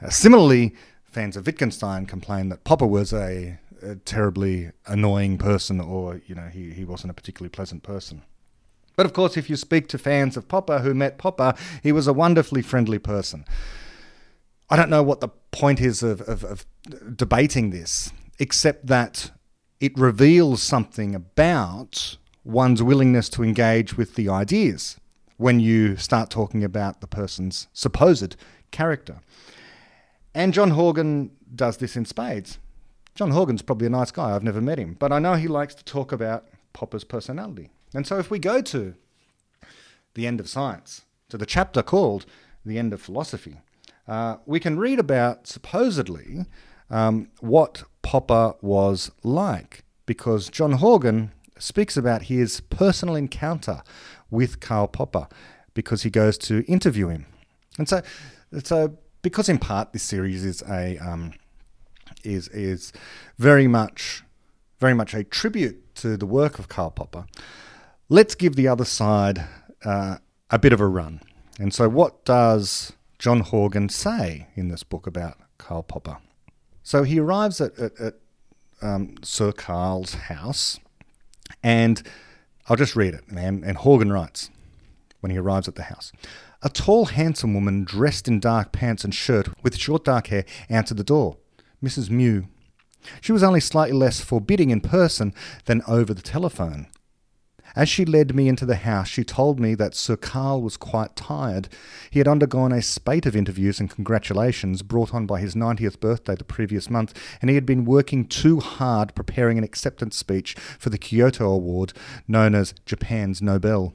Uh, 0.00 0.10
similarly, 0.10 0.74
fans 1.14 1.36
of 1.36 1.46
Wittgenstein 1.46 2.06
complain 2.06 2.48
that 2.48 2.64
Popper 2.64 2.86
was 2.86 3.12
a, 3.12 3.58
a, 3.82 3.96
terribly 4.04 4.72
annoying 4.86 5.38
person 5.38 5.80
or, 5.80 6.20
you 6.26 6.34
know, 6.34 6.48
he, 6.48 6.72
he 6.72 6.84
wasn't 6.84 7.10
a 7.10 7.14
particularly 7.14 7.50
pleasant 7.50 7.82
person. 7.82 8.22
But 8.96 9.06
of 9.06 9.12
course, 9.12 9.36
if 9.36 9.48
you 9.48 9.56
speak 9.56 9.88
to 9.88 9.98
fans 9.98 10.36
of 10.36 10.48
Popper 10.48 10.80
who 10.80 10.92
met 10.92 11.18
Popper, 11.18 11.54
he 11.82 11.92
was 11.92 12.06
a 12.06 12.12
wonderfully 12.12 12.62
friendly 12.62 12.98
person. 12.98 13.44
I 14.68 14.76
don't 14.76 14.90
know 14.90 15.02
what 15.02 15.20
the 15.20 15.28
point 15.52 15.80
is 15.80 16.02
of, 16.02 16.20
of, 16.22 16.42
of 16.44 16.66
debating 17.16 17.70
this 17.70 18.12
except 18.38 18.86
that 18.86 19.30
it 19.80 19.96
reveals 19.96 20.62
something 20.62 21.14
about 21.14 22.16
one's 22.44 22.82
willingness 22.82 23.28
to 23.30 23.42
engage 23.42 23.96
with 23.96 24.14
the 24.16 24.28
ideas 24.28 24.98
when 25.36 25.60
you 25.60 25.96
start 25.96 26.30
talking 26.30 26.64
about 26.64 27.00
the 27.00 27.06
person's 27.06 27.68
supposed 27.72 28.36
character. 28.70 29.20
And 30.34 30.52
John 30.52 30.70
Horgan 30.70 31.30
does 31.54 31.76
this 31.76 31.96
in 31.96 32.04
spades. 32.04 32.58
John 33.14 33.30
Horgan's 33.30 33.62
probably 33.62 33.86
a 33.86 33.90
nice 33.90 34.10
guy. 34.10 34.34
I've 34.34 34.42
never 34.42 34.60
met 34.60 34.78
him, 34.78 34.96
but 34.98 35.12
I 35.12 35.20
know 35.20 35.34
he 35.34 35.46
likes 35.46 35.74
to 35.76 35.84
talk 35.84 36.10
about 36.10 36.48
Popper's 36.72 37.04
personality. 37.04 37.70
And 37.94 38.06
so 38.06 38.18
if 38.18 38.30
we 38.30 38.40
go 38.40 38.60
to 38.60 38.94
the 40.14 40.26
end 40.26 40.40
of 40.40 40.48
science, 40.48 41.02
to 41.28 41.38
the 41.38 41.46
chapter 41.46 41.82
called 41.82 42.26
The 42.66 42.78
End 42.78 42.92
of 42.92 43.00
Philosophy, 43.00 43.58
uh, 44.08 44.38
we 44.46 44.58
can 44.58 44.78
read 44.78 44.98
about 44.98 45.46
supposedly 45.46 46.44
um, 46.90 47.28
what 47.40 47.84
Popper 48.02 48.54
was 48.60 49.12
like, 49.22 49.84
because 50.06 50.48
John 50.50 50.72
Horgan 50.72 51.30
speaks 51.58 51.96
about 51.96 52.22
his 52.22 52.60
personal 52.60 53.14
encounter 53.14 53.82
with 54.30 54.58
Karl 54.58 54.88
Popper 54.88 55.28
because 55.72 56.02
he 56.02 56.10
goes 56.10 56.36
to 56.38 56.64
interview 56.64 57.08
him. 57.08 57.26
And 57.78 57.88
so, 57.88 58.02
so 58.62 58.98
because 59.24 59.48
in 59.48 59.58
part 59.58 59.92
this 59.92 60.04
series 60.04 60.44
is 60.44 60.62
a 60.68 60.98
um, 60.98 61.32
is 62.22 62.46
is 62.48 62.92
very 63.38 63.66
much 63.66 64.22
very 64.78 64.94
much 64.94 65.14
a 65.14 65.24
tribute 65.24 65.94
to 65.96 66.16
the 66.16 66.26
work 66.26 66.60
of 66.60 66.68
Karl 66.68 66.90
Popper. 66.90 67.26
Let's 68.08 68.34
give 68.34 68.54
the 68.54 68.68
other 68.68 68.84
side 68.84 69.46
uh, 69.84 70.18
a 70.50 70.58
bit 70.58 70.72
of 70.72 70.80
a 70.80 70.86
run. 70.86 71.20
And 71.58 71.72
so, 71.72 71.88
what 71.88 72.24
does 72.24 72.92
John 73.18 73.40
Horgan 73.40 73.88
say 73.88 74.48
in 74.54 74.68
this 74.68 74.82
book 74.82 75.06
about 75.06 75.38
Karl 75.58 75.82
Popper? 75.82 76.18
So 76.82 77.02
he 77.02 77.18
arrives 77.18 77.62
at, 77.62 77.78
at, 77.78 77.98
at 77.98 78.14
um, 78.82 79.14
Sir 79.22 79.52
Karl's 79.52 80.14
house, 80.14 80.78
and 81.62 82.02
I'll 82.68 82.76
just 82.76 82.94
read 82.94 83.14
it. 83.14 83.24
And, 83.34 83.64
and 83.64 83.78
Horgan 83.78 84.12
writes 84.12 84.50
when 85.20 85.30
he 85.30 85.38
arrives 85.38 85.66
at 85.66 85.76
the 85.76 85.84
house. 85.84 86.12
A 86.66 86.70
tall, 86.70 87.04
handsome 87.04 87.52
woman 87.52 87.84
dressed 87.84 88.26
in 88.26 88.40
dark 88.40 88.72
pants 88.72 89.04
and 89.04 89.14
shirt 89.14 89.48
with 89.62 89.76
short 89.76 90.02
dark 90.02 90.28
hair 90.28 90.46
answered 90.70 90.96
the 90.96 91.04
door. 91.04 91.36
Mrs. 91.84 92.08
Mew. 92.08 92.48
She 93.20 93.32
was 93.32 93.42
only 93.42 93.60
slightly 93.60 93.94
less 93.94 94.22
forbidding 94.22 94.70
in 94.70 94.80
person 94.80 95.34
than 95.66 95.82
over 95.86 96.14
the 96.14 96.22
telephone. 96.22 96.86
As 97.76 97.90
she 97.90 98.06
led 98.06 98.34
me 98.34 98.48
into 98.48 98.64
the 98.64 98.76
house, 98.76 99.08
she 99.08 99.24
told 99.24 99.60
me 99.60 99.74
that 99.74 99.94
Sir 99.94 100.16
Karl 100.16 100.62
was 100.62 100.78
quite 100.78 101.16
tired. 101.16 101.68
He 102.10 102.18
had 102.18 102.28
undergone 102.28 102.72
a 102.72 102.80
spate 102.80 103.26
of 103.26 103.36
interviews 103.36 103.78
and 103.78 103.90
congratulations 103.90 104.80
brought 104.80 105.12
on 105.12 105.26
by 105.26 105.40
his 105.40 105.54
90th 105.54 106.00
birthday 106.00 106.34
the 106.34 106.44
previous 106.44 106.88
month, 106.88 107.12
and 107.42 107.50
he 107.50 107.56
had 107.56 107.66
been 107.66 107.84
working 107.84 108.24
too 108.24 108.60
hard 108.60 109.14
preparing 109.14 109.58
an 109.58 109.64
acceptance 109.64 110.16
speech 110.16 110.54
for 110.78 110.88
the 110.88 110.96
Kyoto 110.96 111.50
Award, 111.50 111.92
known 112.26 112.54
as 112.54 112.72
Japan's 112.86 113.42
Nobel. 113.42 113.92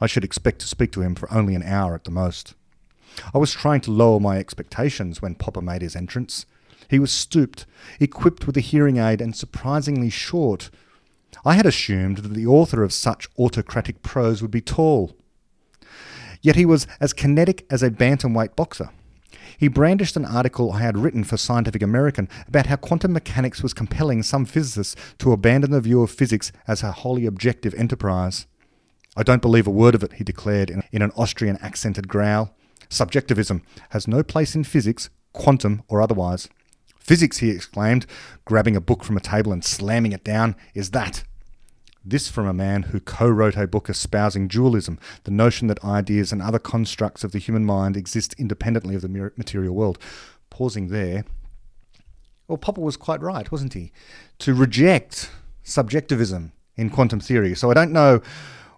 I 0.00 0.06
should 0.06 0.24
expect 0.24 0.60
to 0.60 0.66
speak 0.66 0.92
to 0.92 1.02
him 1.02 1.14
for 1.14 1.32
only 1.32 1.54
an 1.54 1.62
hour 1.62 1.94
at 1.94 2.04
the 2.04 2.10
most. 2.10 2.54
I 3.34 3.38
was 3.38 3.52
trying 3.52 3.80
to 3.82 3.90
lower 3.90 4.20
my 4.20 4.38
expectations 4.38 5.22
when 5.22 5.34
Popper 5.34 5.62
made 5.62 5.82
his 5.82 5.96
entrance. 5.96 6.44
He 6.88 6.98
was 6.98 7.10
stooped, 7.10 7.66
equipped 7.98 8.46
with 8.46 8.56
a 8.56 8.60
hearing 8.60 8.98
aid, 8.98 9.20
and 9.20 9.34
surprisingly 9.34 10.10
short. 10.10 10.70
I 11.44 11.54
had 11.54 11.66
assumed 11.66 12.18
that 12.18 12.34
the 12.34 12.46
author 12.46 12.82
of 12.82 12.92
such 12.92 13.28
autocratic 13.38 14.02
prose 14.02 14.42
would 14.42 14.50
be 14.50 14.60
tall. 14.60 15.16
Yet 16.42 16.56
he 16.56 16.66
was 16.66 16.86
as 17.00 17.12
kinetic 17.12 17.66
as 17.70 17.82
a 17.82 17.90
bantamweight 17.90 18.54
boxer. 18.54 18.90
He 19.58 19.68
brandished 19.68 20.16
an 20.16 20.26
article 20.26 20.72
I 20.72 20.80
had 20.80 20.98
written 20.98 21.24
for 21.24 21.36
Scientific 21.36 21.82
American 21.82 22.28
about 22.46 22.66
how 22.66 22.76
quantum 22.76 23.12
mechanics 23.12 23.62
was 23.62 23.72
compelling 23.72 24.22
some 24.22 24.44
physicists 24.44 24.96
to 25.18 25.32
abandon 25.32 25.70
the 25.70 25.80
view 25.80 26.02
of 26.02 26.10
physics 26.10 26.52
as 26.68 26.82
a 26.82 26.92
wholly 26.92 27.26
objective 27.26 27.74
enterprise. 27.74 28.46
I 29.16 29.22
don't 29.22 29.42
believe 29.42 29.66
a 29.66 29.70
word 29.70 29.94
of 29.94 30.02
it, 30.02 30.14
he 30.14 30.24
declared 30.24 30.70
in 30.70 31.02
an 31.02 31.12
Austrian 31.16 31.56
accented 31.62 32.08
growl. 32.08 32.54
Subjectivism 32.88 33.62
has 33.90 34.06
no 34.06 34.22
place 34.22 34.54
in 34.54 34.64
physics, 34.64 35.08
quantum 35.32 35.82
or 35.88 36.02
otherwise. 36.02 36.48
Physics, 36.98 37.38
he 37.38 37.50
exclaimed, 37.50 38.04
grabbing 38.44 38.76
a 38.76 38.80
book 38.80 39.04
from 39.04 39.16
a 39.16 39.20
table 39.20 39.52
and 39.52 39.64
slamming 39.64 40.12
it 40.12 40.24
down, 40.24 40.56
is 40.74 40.90
that. 40.90 41.24
This 42.04 42.28
from 42.28 42.46
a 42.46 42.52
man 42.52 42.84
who 42.84 43.00
co 43.00 43.28
wrote 43.28 43.56
a 43.56 43.66
book 43.66 43.88
espousing 43.88 44.48
dualism, 44.48 44.98
the 45.24 45.30
notion 45.30 45.66
that 45.68 45.84
ideas 45.84 46.30
and 46.30 46.42
other 46.42 46.58
constructs 46.58 47.24
of 47.24 47.32
the 47.32 47.38
human 47.38 47.64
mind 47.64 47.96
exist 47.96 48.34
independently 48.38 48.94
of 48.94 49.02
the 49.02 49.32
material 49.36 49.74
world. 49.74 49.98
Pausing 50.50 50.88
there, 50.88 51.24
well, 52.48 52.58
Popper 52.58 52.80
was 52.80 52.96
quite 52.96 53.20
right, 53.20 53.50
wasn't 53.50 53.74
he? 53.74 53.92
To 54.40 54.54
reject 54.54 55.30
subjectivism 55.64 56.52
in 56.76 56.90
quantum 56.90 57.18
theory. 57.18 57.54
So 57.54 57.70
I 57.70 57.74
don't 57.74 57.92
know 57.92 58.22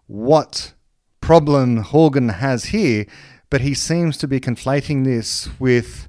what 0.08 0.72
problem 1.20 1.76
Horgan 1.78 2.30
has 2.30 2.66
here, 2.66 3.06
but 3.50 3.60
he 3.60 3.74
seems 3.74 4.16
to 4.18 4.26
be 4.26 4.40
conflating 4.40 5.04
this 5.04 5.48
with 5.60 6.08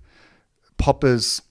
Popper's 0.78 1.42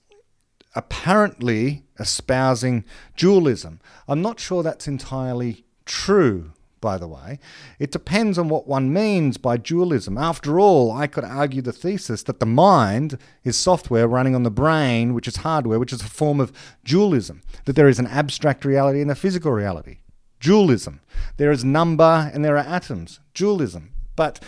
apparently 0.75 1.83
espousing 1.99 2.83
dualism. 3.15 3.79
I'm 4.07 4.21
not 4.21 4.39
sure 4.39 4.63
that's 4.63 4.87
entirely 4.87 5.65
true, 5.85 6.51
by 6.81 6.97
the 6.97 7.07
way. 7.07 7.39
It 7.77 7.91
depends 7.91 8.37
on 8.37 8.49
what 8.49 8.67
one 8.67 8.91
means 8.91 9.37
by 9.37 9.57
dualism. 9.57 10.17
After 10.17 10.59
all, 10.59 10.91
I 10.91 11.07
could 11.07 11.23
argue 11.23 11.61
the 11.61 11.73
thesis 11.73 12.23
that 12.23 12.39
the 12.39 12.45
mind 12.45 13.17
is 13.43 13.57
software 13.57 14.07
running 14.07 14.35
on 14.35 14.43
the 14.43 14.51
brain, 14.51 15.13
which 15.13 15.27
is 15.27 15.37
hardware, 15.37 15.79
which 15.79 15.93
is 15.93 16.01
a 16.01 16.09
form 16.09 16.39
of 16.39 16.51
dualism, 16.83 17.41
that 17.65 17.75
there 17.75 17.89
is 17.89 17.99
an 17.99 18.07
abstract 18.07 18.65
reality 18.65 19.01
and 19.01 19.11
a 19.11 19.15
physical 19.15 19.51
reality. 19.51 19.99
Dualism. 20.39 21.01
There 21.37 21.51
is 21.51 21.63
number 21.63 22.31
and 22.33 22.43
there 22.43 22.55
are 22.55 22.65
atoms. 22.65 23.19
Dualism. 23.33 23.91
But 24.15 24.39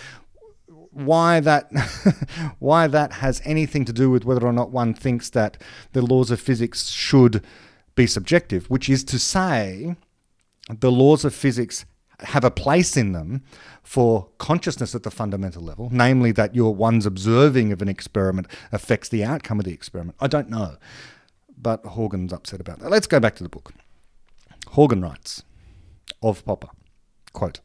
why 0.92 1.40
that 1.40 1.72
why 2.60 2.88
that 2.88 3.14
has 3.14 3.42
anything 3.46 3.86
to 3.86 3.94
do 3.94 4.10
with 4.10 4.26
whether 4.26 4.46
or 4.46 4.54
not 4.54 4.72
one 4.72 4.94
thinks 4.94 5.30
that 5.30 5.62
the 5.94 6.02
laws 6.02 6.32
of 6.32 6.40
physics 6.40 6.90
should 6.90 7.44
be 7.96 8.08
subjective, 8.08 8.70
which 8.70 8.90
is 8.90 9.04
to 9.06 9.20
say, 9.20 9.96
the 10.70 10.92
laws 10.92 11.26
of 11.26 11.34
physics 11.34 11.86
have 12.20 12.44
a 12.44 12.52
place 12.52 12.96
in 12.96 13.14
them 13.14 13.44
for 13.84 14.30
consciousness 14.38 14.94
at 14.94 15.04
the 15.04 15.12
fundamental 15.12 15.62
level, 15.62 15.90
namely 15.92 16.32
that 16.32 16.56
your 16.56 16.74
one's 16.74 17.06
observing 17.06 17.72
of 17.72 17.82
an 17.82 17.88
experiment 17.88 18.48
affects 18.72 19.10
the 19.10 19.24
outcome 19.24 19.60
of 19.60 19.66
the 19.66 19.74
experiment. 19.74 20.16
I 20.20 20.28
don't 20.28 20.50
know, 20.50 20.78
but 21.58 21.84
Horgan's 21.86 22.32
upset 22.32 22.62
about 22.62 22.80
that. 22.80 22.92
Let's 22.92 23.08
go 23.08 23.20
back 23.20 23.36
to 23.36 23.44
the 23.44 23.50
book. 23.50 23.74
Horgan 24.68 25.02
writes 25.02 25.44
of 26.22 26.46
Popper, 26.46 26.70
quote, 27.34 27.60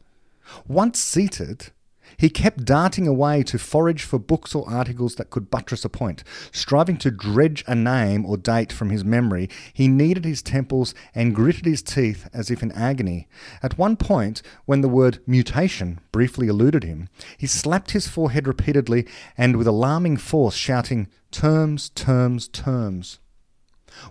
once 0.67 0.99
seated, 0.99 1.71
he 2.15 2.29
kept 2.29 2.65
darting 2.65 3.07
away 3.07 3.43
to 3.43 3.59
forage 3.59 4.03
for 4.03 4.17
books 4.17 4.55
or 4.55 4.67
articles 4.69 5.15
that 5.15 5.29
could 5.29 5.51
buttress 5.51 5.83
a 5.83 5.89
point. 5.89 6.23
Striving 6.51 6.97
to 6.97 7.11
dredge 7.11 7.63
a 7.67 7.75
name 7.75 8.25
or 8.25 8.37
date 8.37 8.71
from 8.71 8.89
his 8.89 9.03
memory, 9.03 9.49
he 9.73 9.87
kneaded 9.87 10.23
his 10.23 10.41
temples 10.41 10.95
and 11.13 11.35
gritted 11.35 11.65
his 11.65 11.81
teeth 11.81 12.29
as 12.33 12.49
if 12.49 12.63
in 12.63 12.71
agony. 12.71 13.27
At 13.61 13.77
one 13.77 13.97
point, 13.97 14.41
when 14.65 14.81
the 14.81 14.89
word 14.89 15.19
mutation 15.27 15.99
briefly 16.11 16.47
eluded 16.47 16.83
him, 16.83 17.09
he 17.37 17.45
slapped 17.45 17.91
his 17.91 18.07
forehead 18.07 18.47
repeatedly 18.47 19.05
and 19.37 19.57
with 19.57 19.67
alarming 19.67 20.17
force, 20.17 20.55
shouting, 20.55 21.07
Terms, 21.29 21.89
terms, 21.89 22.47
terms. 22.47 23.19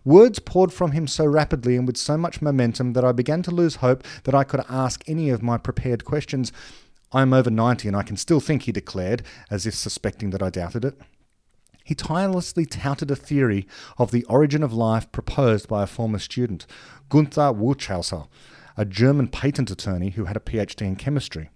Words 0.05 0.39
poured 0.39 0.73
from 0.73 0.93
him 0.93 1.07
so 1.07 1.27
rapidly 1.27 1.77
and 1.77 1.87
with 1.87 1.97
so 1.97 2.17
much 2.17 2.43
momentum 2.43 2.93
that 2.95 3.05
I 3.05 3.13
began 3.13 3.43
to 3.43 3.51
lose 3.51 3.77
hope 3.77 4.05
that 4.25 4.35
I 4.35 4.45
could 4.45 4.65
ask 4.69 5.03
any 5.07 5.31
of 5.31 5.43
my 5.43 5.59
prepared 5.59 6.05
questions. 6.05 6.53
I 7.13 7.23
am 7.23 7.33
over 7.33 7.51
90 7.51 7.89
and 7.89 7.97
I 7.97 8.03
can 8.03 8.17
still 8.17 8.41
think, 8.41 8.63
he 8.63 8.73
declared, 8.73 9.23
as 9.51 9.67
if 9.67 9.75
suspecting 9.75 10.31
that 10.31 10.43
I 10.43 10.51
doubted 10.51 10.85
it. 10.85 10.99
He 11.85 11.95
tirelessly 11.95 12.67
touted 12.67 13.13
a 13.13 13.17
theory 13.17 13.67
of 13.97 14.11
the 14.11 14.25
origin 14.25 14.65
of 14.65 14.73
life 14.73 15.11
proposed 15.13 15.69
by 15.69 15.85
a 15.85 15.87
former 15.87 16.19
student, 16.19 16.67
Gunther 17.09 17.53
Wächtershäuser, 17.53 18.27
a 18.77 18.85
German 18.85 19.29
patent 19.29 19.71
attorney 19.71 20.11
who 20.11 20.25
had 20.25 20.37
a 20.37 20.41
PhD 20.41 20.83
in 20.83 20.97
chemistry. 20.97 21.51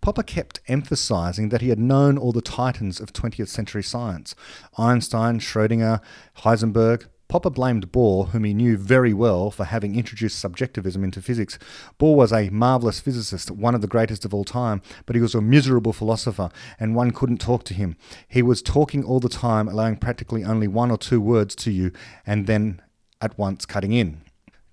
Popper 0.00 0.24
kept 0.24 0.60
emphasizing 0.68 1.48
that 1.50 1.60
he 1.60 1.68
had 1.68 1.78
known 1.78 2.18
all 2.18 2.32
the 2.32 2.42
titans 2.42 3.00
of 3.00 3.12
20th 3.12 3.48
century 3.48 3.82
science 3.82 4.34
Einstein, 4.76 5.38
Schrödinger, 5.38 6.00
Heisenberg, 6.38 7.06
Popper 7.28 7.50
blamed 7.50 7.90
Bohr, 7.90 8.28
whom 8.28 8.44
he 8.44 8.54
knew 8.54 8.76
very 8.76 9.12
well, 9.12 9.50
for 9.50 9.64
having 9.64 9.96
introduced 9.96 10.38
subjectivism 10.38 11.02
into 11.02 11.20
physics. 11.20 11.58
Bohr 11.98 12.14
was 12.14 12.32
a 12.32 12.50
marvellous 12.50 13.00
physicist, 13.00 13.50
one 13.50 13.74
of 13.74 13.80
the 13.80 13.88
greatest 13.88 14.24
of 14.24 14.32
all 14.32 14.44
time, 14.44 14.80
but 15.06 15.16
he 15.16 15.22
was 15.22 15.34
a 15.34 15.40
miserable 15.40 15.92
philosopher, 15.92 16.50
and 16.78 16.94
one 16.94 17.10
couldn't 17.10 17.40
talk 17.40 17.64
to 17.64 17.74
him. 17.74 17.96
He 18.28 18.42
was 18.42 18.62
talking 18.62 19.02
all 19.04 19.20
the 19.20 19.28
time, 19.28 19.68
allowing 19.68 19.96
practically 19.96 20.44
only 20.44 20.68
one 20.68 20.90
or 20.90 20.98
two 20.98 21.20
words 21.20 21.54
to 21.56 21.70
you, 21.70 21.90
and 22.24 22.46
then 22.46 22.80
at 23.20 23.36
once 23.38 23.66
cutting 23.66 23.92
in. 23.92 24.20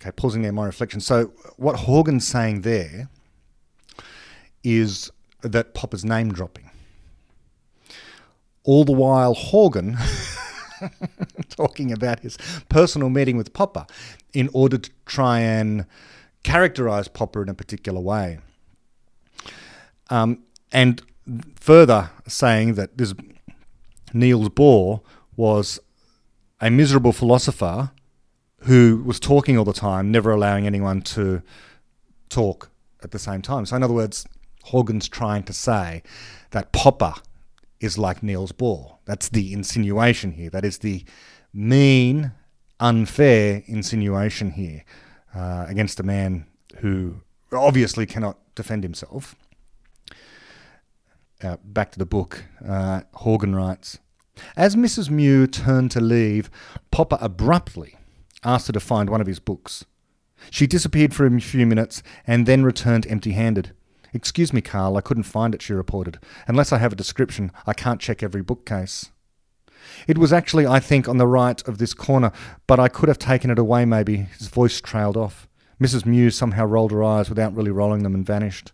Okay, 0.02 0.12
pausing 0.12 0.42
there, 0.42 0.52
my 0.52 0.66
reflection. 0.66 1.00
So, 1.00 1.34
what 1.58 1.78
Horgan's 1.78 2.28
saying 2.28 2.62
there 2.62 3.10
is 4.64 5.12
that 5.42 5.74
Popper's 5.74 6.06
name 6.06 6.32
dropping. 6.32 6.70
All 8.64 8.86
the 8.86 8.94
while, 8.94 9.34
Horgan. 9.34 9.98
talking 11.56 11.92
about 11.92 12.20
his 12.22 12.38
personal 12.70 13.10
meeting 13.10 13.38
with 13.38 13.54
Popper 13.54 13.86
in 14.34 14.50
order 14.54 14.78
to 14.78 14.90
try 15.06 15.40
and 15.40 15.86
characterize 16.44 17.08
Popper 17.08 17.42
in 17.42 17.50
a 17.50 17.54
particular 17.54 18.00
way. 18.00 18.40
Um, 20.10 20.44
and 20.72 21.02
further 21.56 22.12
saying 22.28 22.76
that 22.76 22.98
this 22.98 23.14
Niels 24.14 24.50
Bohr 24.50 25.02
was 25.36 25.80
a 26.60 26.70
miserable 26.70 27.14
philosopher 27.14 27.92
who 28.60 29.04
was 29.06 29.20
talking 29.20 29.58
all 29.58 29.66
the 29.66 29.74
time, 29.74 30.12
never 30.12 30.32
allowing 30.32 30.66
anyone 30.66 31.02
to 31.02 31.42
talk 32.30 32.70
at 33.04 33.12
the 33.12 33.20
same 33.20 33.42
time. 33.42 33.66
So, 33.66 33.76
in 33.76 33.84
other 33.84 33.94
words, 33.94 34.26
Horgan's 34.64 35.10
trying 35.10 35.44
to 35.44 35.54
say 35.54 36.04
that 36.52 36.72
Popper 36.72 37.16
is 37.80 37.98
like 37.98 38.24
Niels 38.24 38.54
Bohr. 38.54 38.98
That's 39.06 39.28
the 39.28 39.52
insinuation 39.52 40.32
here. 40.32 40.50
That 40.50 40.64
is 40.64 40.78
the 40.78 41.04
mean, 41.54 42.32
unfair 42.80 43.64
insinuation 43.68 44.52
here 44.52 44.84
uh, 45.36 45.66
against 45.68 46.00
a 46.00 46.04
man 46.04 46.48
who 46.78 47.22
obviously 47.52 48.06
cannot 48.06 48.38
defend 48.56 48.84
himself. 48.84 49.36
Uh, 51.44 51.58
back 51.64 51.92
to 51.92 52.00
the 52.00 52.06
book. 52.06 52.46
Uh, 52.66 53.02
Horgan 53.16 53.56
writes 53.56 54.00
As 54.56 54.76
Mrs. 54.76 55.10
Mew 55.10 55.46
turned 55.46 55.92
to 55.92 56.00
leave, 56.00 56.50
Popper 56.90 57.18
abruptly 57.20 57.98
asked 58.44 58.68
her 58.68 58.74
to 58.74 58.80
find 58.80 59.10
one 59.10 59.22
of 59.22 59.28
his 59.28 59.40
books. 59.40 59.86
She 60.50 60.68
disappeared 60.68 61.14
for 61.14 61.26
a 61.26 61.40
few 61.40 61.66
minutes 61.66 62.04
and 62.28 62.46
then 62.46 62.64
returned 62.64 63.08
empty 63.08 63.32
handed. 63.32 63.72
Excuse 64.14 64.54
me, 64.54 64.62
Karl, 64.62 64.98
I 64.98 65.02
couldn't 65.02 65.24
find 65.24 65.56
it, 65.56 65.62
she 65.62 65.74
reported. 65.74 66.20
Unless 66.48 66.72
I 66.72 66.78
have 66.78 66.94
a 66.94 66.98
description, 66.98 67.52
I 67.66 67.74
can't 67.74 68.02
check 68.02 68.22
every 68.22 68.42
bookcase. 68.42 69.10
It 70.08 70.18
was 70.18 70.34
actually, 70.34 70.66
I 70.66 70.80
think, 70.80 71.08
on 71.08 71.18
the 71.18 71.28
right 71.28 71.66
of 71.68 71.78
this 71.78 71.94
corner, 71.94 72.32
but 72.68 72.80
I 72.80 72.88
could 72.88 73.10
have 73.10 73.20
taken 73.20 73.50
it 73.50 73.60
away 73.60 73.86
maybe. 73.86 74.18
His 74.38 74.48
voice 74.48 74.82
trailed 74.82 75.18
off. 75.18 75.48
Mrs. 75.82 76.06
Mew 76.06 76.30
somehow 76.30 76.66
rolled 76.66 76.92
her 76.92 77.04
eyes 77.04 77.30
without 77.30 77.56
really 77.56 77.72
rolling 77.72 78.04
them 78.04 78.16
and 78.16 78.26
vanished. 78.26 78.72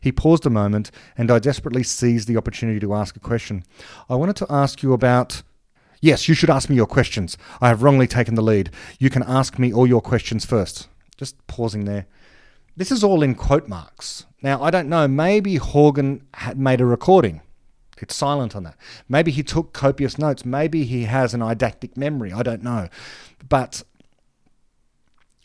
He 0.00 0.12
paused 0.12 0.46
a 0.46 0.50
moment, 0.50 0.90
and 1.16 1.30
I 1.30 1.38
desperately 1.38 1.82
seized 1.82 2.26
the 2.26 2.36
opportunity 2.36 2.80
to 2.80 2.94
ask 2.94 3.16
a 3.16 3.20
question. 3.20 3.64
I 4.08 4.14
wanted 4.14 4.36
to 4.36 4.46
ask 4.48 4.82
you 4.82 4.92
about. 4.92 5.42
Yes, 6.00 6.28
you 6.28 6.34
should 6.34 6.48
ask 6.48 6.70
me 6.70 6.76
your 6.76 6.86
questions. 6.86 7.36
I 7.60 7.68
have 7.68 7.82
wrongly 7.82 8.06
taken 8.06 8.34
the 8.34 8.42
lead. 8.42 8.70
You 8.98 9.10
can 9.10 9.22
ask 9.22 9.58
me 9.58 9.72
all 9.72 9.86
your 9.86 10.00
questions 10.00 10.46
first. 10.46 10.88
Just 11.18 11.46
pausing 11.46 11.84
there. 11.84 12.06
This 12.74 12.90
is 12.90 13.04
all 13.04 13.22
in 13.22 13.34
quote 13.34 13.68
marks. 13.68 14.24
Now, 14.40 14.62
I 14.62 14.70
don't 14.70 14.88
know, 14.88 15.06
maybe 15.06 15.56
Horgan 15.56 16.26
had 16.32 16.58
made 16.58 16.80
a 16.80 16.86
recording. 16.86 17.42
It's 18.02 18.14
silent 18.14 18.56
on 18.56 18.64
that. 18.64 18.76
Maybe 19.08 19.30
he 19.30 19.42
took 19.42 19.72
copious 19.72 20.18
notes. 20.18 20.44
Maybe 20.44 20.84
he 20.84 21.04
has 21.04 21.34
an 21.34 21.40
eidetic 21.40 21.96
memory. 21.96 22.32
I 22.32 22.42
don't 22.42 22.62
know. 22.62 22.88
But 23.48 23.82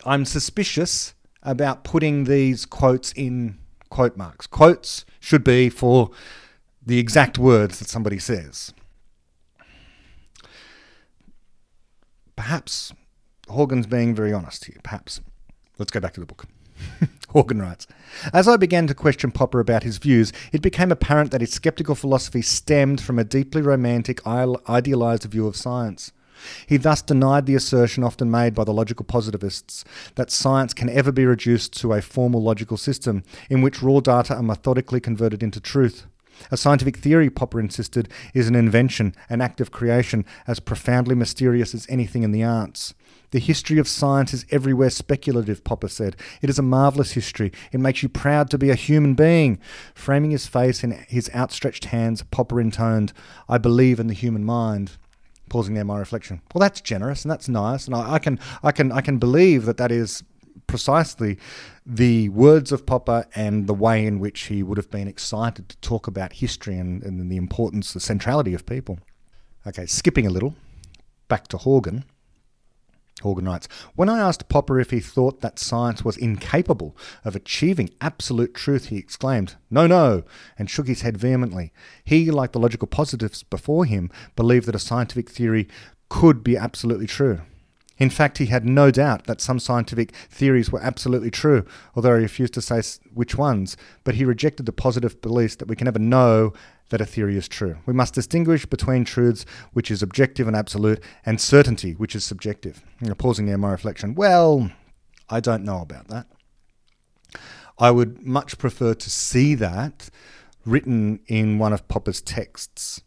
I'm 0.06 0.26
suspicious 0.26 1.14
about 1.44 1.84
putting 1.84 2.24
these 2.24 2.66
quotes 2.66 3.12
in 3.14 3.60
quote 3.90 4.18
marks. 4.18 4.48
Quotes 4.48 5.06
should 5.20 5.44
be 5.44 5.70
for 5.70 6.12
the 6.86 7.00
exact 7.00 7.38
words 7.38 7.80
that 7.80 7.90
somebody 7.90 8.20
says. 8.20 8.74
Perhaps 12.36 12.94
Horgan's 13.48 13.88
being 13.88 14.14
very 14.14 14.34
honest 14.34 14.66
here. 14.66 14.78
Perhaps. 14.84 15.22
Let's 15.78 15.92
go 15.92 16.00
back 16.00 16.14
to 16.14 16.20
the 16.20 16.26
book. 16.26 16.46
Horgan 17.30 17.62
writes 17.62 17.88
As 18.34 18.48
I 18.48 18.58
began 18.58 18.88
to 18.88 18.94
question 18.94 19.32
Popper 19.32 19.60
about 19.60 19.84
his 19.84 19.98
views, 19.98 20.32
it 20.52 20.62
became 20.62 20.92
apparent 20.92 21.32
that 21.32 21.42
his 21.42 21.52
skeptical 21.52 21.96
philosophy 21.96 22.42
stemmed 22.42 23.02
from 23.02 23.20
a 23.20 23.24
deeply 23.24 23.62
romantic, 23.62 24.26
idealized 24.26 25.24
view 25.24 25.48
of 25.48 25.56
science. 25.56 26.12
He 26.68 26.78
thus 26.78 27.02
denied 27.02 27.46
the 27.46 27.56
assertion 27.56 28.04
often 28.04 28.30
made 28.30 28.54
by 28.54 28.66
the 28.66 28.74
logical 28.74 29.06
positivists 29.06 29.84
that 30.16 30.32
science 30.32 30.74
can 30.74 30.90
ever 30.90 31.12
be 31.12 31.26
reduced 31.26 31.74
to 31.80 31.94
a 31.94 32.02
formal 32.02 32.44
logical 32.44 32.78
system 32.78 33.24
in 33.50 33.62
which 33.62 33.82
raw 33.82 34.00
data 34.00 34.36
are 34.36 34.44
methodically 34.44 35.00
converted 35.00 35.42
into 35.42 35.60
truth. 35.60 36.06
A 36.52 36.58
scientific 36.58 36.98
theory, 36.98 37.30
Popper 37.30 37.60
insisted, 37.60 38.10
is 38.34 38.48
an 38.48 38.56
invention, 38.56 39.16
an 39.30 39.42
act 39.42 39.62
of 39.62 39.72
creation, 39.72 40.26
as 40.48 40.60
profoundly 40.60 41.16
mysterious 41.16 41.74
as 41.74 41.88
anything 41.90 42.24
in 42.24 42.32
the 42.32 42.44
arts. 42.44 42.94
The 43.32 43.40
history 43.40 43.78
of 43.80 43.88
science 43.88 44.34
is 44.34 44.46
everywhere 44.52 44.90
speculative, 44.90 45.64
Popper 45.64 45.88
said. 45.88 46.16
It 46.42 46.50
is 46.50 46.60
a 46.60 46.64
marvellous 46.64 47.12
history. 47.12 47.52
It 47.72 47.80
makes 47.80 48.04
you 48.04 48.10
proud 48.10 48.50
to 48.52 48.58
be 48.58 48.70
a 48.70 48.76
human 48.76 49.14
being. 49.14 49.60
Framing 49.94 50.32
his 50.32 50.48
face 50.48 50.84
in 50.84 50.92
his 51.08 51.30
outstretched 51.36 51.86
hands, 51.86 52.24
Popper 52.24 52.62
intoned, 52.62 53.14
I 53.50 53.58
believe 53.58 54.00
in 54.00 54.08
the 54.08 54.14
human 54.14 54.44
mind 54.44 54.98
pausing 55.50 55.76
there 55.76 55.86
my 55.86 56.00
reflection 56.00 56.42
well 56.54 56.60
that's 56.60 56.82
generous 56.82 57.24
and 57.24 57.32
that's 57.32 57.48
nice 57.48 57.86
and 57.86 57.96
I, 57.96 58.14
I, 58.14 58.20
can 58.20 58.40
i 58.64 58.72
can 58.72 58.92
i 58.92 59.02
can 59.02 59.20
believe 59.20 59.66
that 59.66 59.78
that 59.78 59.92
is 59.92 60.24
precisely 60.68 61.38
the 61.86 62.30
words 62.30 62.72
of 62.72 62.86
popper 62.86 63.26
and 63.36 63.68
the 63.68 63.74
way 63.74 64.06
in 64.06 64.20
which 64.20 64.44
he 64.44 64.64
would 64.64 64.78
have 64.78 64.90
been 64.90 65.08
excited 65.08 65.70
to 65.70 65.78
talk 65.78 66.08
about 66.08 66.34
history 66.34 66.78
and, 66.78 67.04
and 67.04 67.32
the 67.32 67.38
importance 67.38 67.94
the 67.94 68.00
centrality 68.00 68.54
of 68.54 68.66
people 68.66 69.00
okay 69.68 69.86
skipping 69.86 70.26
a 70.26 70.32
little 70.32 70.56
back 71.28 71.48
to 71.50 71.58
horgan 71.58 72.04
Horgan 73.22 73.46
writes 73.46 73.68
When 73.96 74.10
I 74.10 74.20
asked 74.20 74.50
Popper 74.50 74.80
if 74.80 74.92
he 74.92 75.00
thought 75.00 75.42
that 75.42 75.60
science 75.60 76.04
was 76.04 76.18
incapable 76.18 76.98
of 77.24 77.36
achieving 77.36 77.90
absolute 78.02 78.54
truth, 78.54 78.88
he 78.88 78.98
exclaimed, 78.98 79.56
No, 79.70 79.88
no, 79.88 80.24
and 80.58 80.70
shook 80.70 80.88
his 80.88 81.02
head 81.02 81.18
vehemently. 81.18 81.72
He, 82.04 82.30
like 82.30 82.52
the 82.52 82.60
logical 82.60 82.88
positivists 82.88 83.44
before 83.44 83.86
him, 83.86 84.12
believed 84.36 84.68
that 84.68 84.76
a 84.76 84.80
scientific 84.80 85.30
theory 85.30 85.68
could 86.10 86.44
be 86.44 86.58
absolutely 86.58 87.08
true. 87.08 87.42
In 87.98 88.10
fact, 88.10 88.40
he 88.40 88.48
had 88.48 88.66
no 88.66 88.92
doubt 88.92 89.26
that 89.26 89.40
some 89.40 89.60
scientific 89.60 90.14
theories 90.30 90.72
were 90.72 90.82
absolutely 90.82 91.32
true, 91.32 91.66
although 91.96 92.16
he 92.16 92.24
refused 92.24 92.54
to 92.56 92.62
say 92.62 92.82
which 93.14 93.38
ones, 93.38 93.78
but 94.04 94.16
he 94.16 94.26
rejected 94.26 94.66
the 94.66 94.74
positive 94.74 95.22
belief 95.22 95.58
that 95.58 95.68
we 95.68 95.76
can 95.76 95.86
never 95.86 96.00
know 96.00 96.54
that 96.90 97.02
a 97.02 97.06
theory 97.06 97.38
is 97.38 97.48
true. 97.48 97.78
We 97.86 97.94
must 97.94 98.14
distinguish 98.14 98.66
between 98.66 99.06
truths, 99.06 99.46
which 99.74 99.90
is 99.90 100.04
objective 100.04 100.48
and 100.48 100.56
absolute, 100.56 101.02
and 101.26 101.40
certainty, 101.40 101.94
which 101.94 102.16
is 102.16 102.24
subjective. 102.24 102.82
pausing 103.18 103.46
there, 103.46 103.58
my 103.58 103.72
reflection. 103.72 104.14
Well, 104.14 104.72
I 105.30 105.40
don't 105.40 105.64
know 105.64 105.80
about 105.80 106.10
that. 106.10 106.28
I 107.78 107.92
would 107.92 108.26
much 108.26 108.58
prefer 108.58 108.94
to 108.94 109.10
see 109.10 109.56
that 109.56 110.10
written 110.66 111.20
in 111.28 111.60
one 111.60 111.74
of 111.74 111.88
Popper's 111.88 112.22
texts 112.22 113.02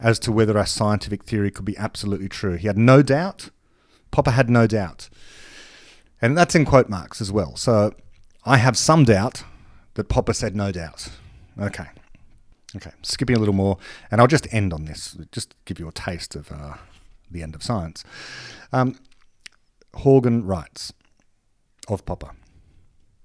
as 0.00 0.18
to 0.18 0.32
whether 0.32 0.58
a 0.58 0.66
scientific 0.66 1.24
theory 1.24 1.50
could 1.50 1.64
be 1.64 1.76
absolutely 1.76 2.28
true. 2.28 2.56
He 2.56 2.66
had 2.66 2.78
no 2.78 3.02
doubt. 3.02 3.50
Popper 4.12 4.30
had 4.30 4.48
no 4.48 4.68
doubt. 4.68 5.08
And 6.20 6.38
that's 6.38 6.54
in 6.54 6.64
quote 6.64 6.88
marks 6.88 7.20
as 7.20 7.32
well. 7.32 7.56
So 7.56 7.92
I 8.44 8.58
have 8.58 8.76
some 8.76 9.04
doubt 9.04 9.42
that 9.94 10.08
Popper 10.08 10.32
said 10.32 10.54
no 10.54 10.70
doubt. 10.70 11.08
Okay. 11.60 11.86
Okay, 12.74 12.92
skipping 13.02 13.36
a 13.36 13.38
little 13.38 13.54
more, 13.54 13.76
and 14.10 14.18
I'll 14.18 14.26
just 14.26 14.52
end 14.52 14.72
on 14.72 14.86
this, 14.86 15.14
just 15.30 15.54
give 15.66 15.78
you 15.78 15.88
a 15.88 15.92
taste 15.92 16.34
of 16.34 16.50
uh, 16.50 16.74
the 17.30 17.42
end 17.42 17.54
of 17.54 17.62
science. 17.62 18.02
Um, 18.72 18.98
Horgan 19.94 20.46
writes 20.46 20.92
of 21.86 22.06
Popper. 22.06 22.30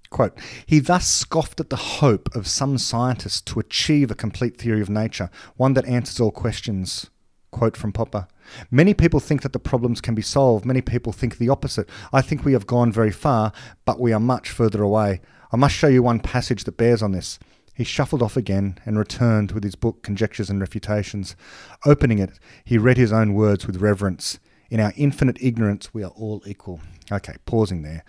Quote, 0.10 0.38
he 0.66 0.80
thus 0.80 1.08
scoffed 1.08 1.62
at 1.62 1.70
the 1.70 1.76
hope 1.76 2.34
of 2.36 2.48
some 2.48 2.78
scientists 2.78 3.40
to 3.42 3.60
achieve 3.60 4.12
a 4.12 4.16
complete 4.16 4.58
theory 4.58 4.82
of 4.82 4.90
nature, 4.90 5.30
one 5.56 5.74
that 5.76 5.86
answers 5.86 6.20
all 6.20 6.32
questions. 6.32 7.10
Quote 7.58 7.76
from 7.76 7.92
Popper 7.92 8.28
Many 8.70 8.94
people 8.94 9.20
think 9.20 9.42
that 9.42 9.52
the 9.52 9.58
problems 9.58 10.00
can 10.00 10.14
be 10.14 10.22
solved. 10.22 10.64
Many 10.64 10.80
people 10.80 11.12
think 11.12 11.40
the 11.40 11.50
opposite. 11.50 11.90
I 12.14 12.22
think 12.22 12.46
we 12.46 12.54
have 12.54 12.68
gone 12.68 12.92
very 12.92 13.10
far, 13.10 13.52
but 13.84 14.00
we 14.00 14.14
are 14.14 14.20
much 14.20 14.52
further 14.52 14.84
away. 14.84 15.22
I 15.52 15.58
must 15.58 15.74
show 15.74 15.88
you 15.88 16.04
one 16.04 16.20
passage 16.20 16.66
that 16.66 16.78
bears 16.78 17.02
on 17.02 17.14
this. 17.14 17.40
He 17.74 17.84
shuffled 17.84 18.22
off 18.22 18.38
again 18.38 18.78
and 18.86 18.96
returned 19.00 19.54
with 19.54 19.64
his 19.64 19.74
book 19.74 20.04
Conjectures 20.04 20.52
and 20.52 20.62
Refutations. 20.62 21.36
Opening 21.84 22.20
it, 22.20 22.38
he 22.64 22.78
read 22.78 22.98
his 22.98 23.12
own 23.12 23.34
words 23.34 23.66
with 23.66 23.82
reverence. 23.82 24.38
In 24.70 24.80
our 24.80 24.94
infinite 24.96 25.42
ignorance, 25.42 25.96
we 25.96 26.04
are 26.04 26.12
all 26.12 26.44
equal. 26.46 26.80
Okay, 27.12 27.38
pausing 27.48 27.82
there. 27.82 28.04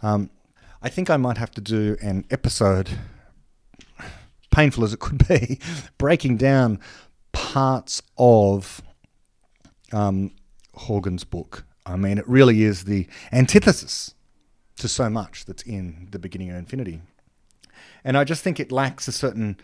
Um, 0.00 0.30
I 0.80 0.88
think 0.88 1.10
I 1.10 1.16
might 1.16 1.38
have 1.38 1.50
to 1.52 1.60
do 1.60 1.96
an 2.00 2.24
episode, 2.30 2.88
painful 4.52 4.84
as 4.84 4.92
it 4.92 5.00
could 5.00 5.26
be, 5.26 5.58
breaking 5.98 6.36
down 6.36 6.78
parts 7.32 8.00
of 8.16 8.80
um, 9.92 10.32
Horgan's 10.74 11.24
book. 11.24 11.64
I 11.84 11.96
mean, 11.96 12.18
it 12.18 12.28
really 12.28 12.62
is 12.62 12.84
the 12.84 13.06
antithesis 13.32 14.14
to 14.76 14.88
so 14.88 15.10
much 15.10 15.44
that's 15.44 15.62
in 15.62 16.08
the 16.10 16.18
beginning 16.18 16.50
of 16.50 16.56
infinity. 16.56 17.02
And 18.04 18.16
I 18.16 18.24
just 18.24 18.42
think 18.42 18.58
it 18.58 18.72
lacks 18.72 19.06
a 19.08 19.12
certain 19.12 19.58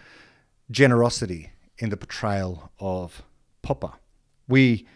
generosity 0.71 1.51
in 1.79 1.91
the 1.91 1.97
portrayal 1.97 2.71
of 2.79 3.23
Popper. 3.63 3.93
We. 4.47 4.87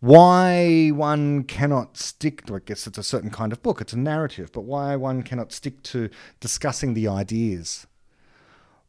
Why 0.00 0.90
one 0.90 1.44
cannot 1.44 1.96
stick 1.96 2.44
to, 2.44 2.56
I 2.56 2.58
guess 2.58 2.86
it's 2.86 2.98
a 2.98 3.02
certain 3.02 3.30
kind 3.30 3.52
of 3.54 3.62
book, 3.62 3.80
it's 3.80 3.94
a 3.94 3.98
narrative, 3.98 4.52
but 4.52 4.64
why 4.64 4.96
one 4.96 5.22
cannot 5.22 5.50
stick 5.50 5.82
to 5.84 6.10
discussing 6.40 6.92
the 6.92 7.08
ideas 7.08 7.86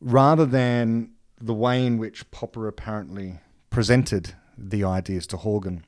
rather 0.02 0.45
than 0.45 1.12
the 1.39 1.54
way 1.54 1.86
in 1.86 1.98
which 1.98 2.30
Popper 2.32 2.67
apparently 2.67 3.39
presented 3.75 4.33
the 4.57 4.83
ideas 4.83 5.27
to 5.27 5.38
Horgan, 5.38 5.85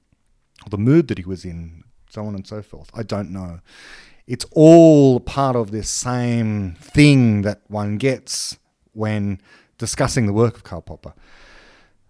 or 0.66 0.70
the 0.70 0.78
mood 0.78 1.08
that 1.08 1.18
he 1.18 1.26
was 1.26 1.46
in, 1.46 1.84
so 2.10 2.26
on 2.26 2.36
and 2.36 2.46
so 2.46 2.62
forth. 2.62 2.90
I 2.94 3.04
don't 3.04 3.32
know 3.32 3.62
it's 4.28 4.46
all 4.52 5.22
part 5.22 5.56
of 5.56 5.72
this 5.72 5.90
same 5.90 6.76
thing 6.82 7.44
that 7.44 7.62
one 7.68 7.98
gets 7.98 8.58
when 8.92 9.42
discussing 9.78 10.26
the 10.26 10.34
work 10.34 10.56
of 10.56 10.64
Karl 10.64 10.82
Popper. 10.82 11.14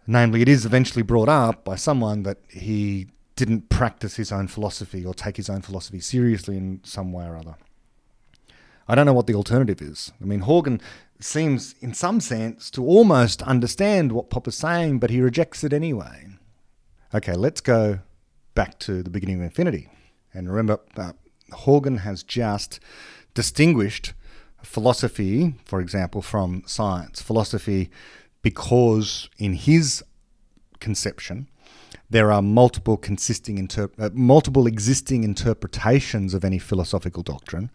Namely, 0.08 0.42
it 0.42 0.50
is 0.50 0.66
eventually 0.66 1.04
brought 1.04 1.30
up 1.30 1.64
by 1.64 1.76
someone 1.76 2.24
that 2.24 2.40
he 2.50 3.08
didn't 3.36 3.70
practice 3.70 4.16
his 4.16 4.32
own 4.32 4.48
philosophy 4.48 5.06
or 5.06 5.14
take 5.14 5.38
his 5.38 5.50
own 5.50 5.62
philosophy 5.62 6.00
seriously 6.00 6.58
in 6.58 6.80
some 6.84 7.12
way 7.14 7.26
or 7.26 7.38
other. 7.38 7.56
I 8.88 8.96
don't 8.96 9.06
know 9.06 9.14
what 9.14 9.28
the 9.28 9.36
alternative 9.36 9.82
is. 9.82 10.12
I 10.20 10.26
mean, 10.26 10.40
Horgan 10.40 10.82
seems, 11.20 11.76
in 11.82 11.94
some 11.94 12.20
sense, 12.20 12.70
to 12.72 12.86
almost 12.86 13.42
understand 13.42 14.12
what 14.12 14.30
Popper's 14.30 14.58
saying, 14.58 15.00
but 15.00 15.10
he 15.10 15.22
rejects 15.22 15.64
it 15.64 15.74
anyway. 15.74 16.28
Okay, 17.14 17.34
let's 17.34 17.62
go 17.62 18.00
back 18.54 18.80
to 18.80 19.04
the 19.04 19.10
beginning 19.10 19.38
of 19.38 19.44
infinity. 19.44 19.90
And 20.34 20.50
remember, 20.50 20.80
uh, 20.96 21.14
Horgan 21.52 21.98
has 21.98 22.24
just 22.24 22.80
distinguished 23.34 24.14
philosophy, 24.62 25.56
for 25.66 25.80
example, 25.80 26.22
from 26.22 26.64
science. 26.66 27.22
Philosophy, 27.22 27.90
because 28.42 29.30
in 29.38 29.54
his 29.54 30.04
conception. 30.80 31.48
There 32.10 32.32
are 32.32 32.42
multiple 32.42 32.98
consisting 32.98 33.58
inter- 33.58 33.92
uh, 34.00 34.10
multiple 34.14 34.68
existing 34.68 35.24
interpretations 35.24 36.34
of 36.34 36.46
any 36.46 36.60
philosophical 36.60 37.24
doctrine. 37.24 37.70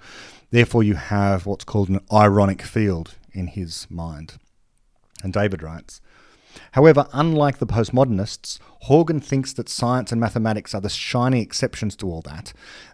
Therefore, 0.50 0.82
you 0.82 0.94
have 0.94 1.46
what's 1.46 1.64
called 1.64 1.88
an 1.88 2.00
ironic 2.12 2.62
field 2.62 3.16
in 3.32 3.48
his 3.48 3.86
mind. 3.90 4.34
And 5.22 5.32
David 5.32 5.62
writes, 5.62 6.00
However, 6.72 7.06
unlike 7.12 7.58
the 7.58 7.66
postmodernists, 7.66 8.58
Horgan 8.82 9.20
thinks 9.20 9.52
that 9.54 9.68
science 9.68 10.12
and 10.12 10.20
mathematics 10.20 10.74
are 10.74 10.80
the 10.80 10.88
shining 10.88 11.40
exceptions 11.40 11.96
to 11.96 12.08
all 12.08 12.22
that. 12.22 12.52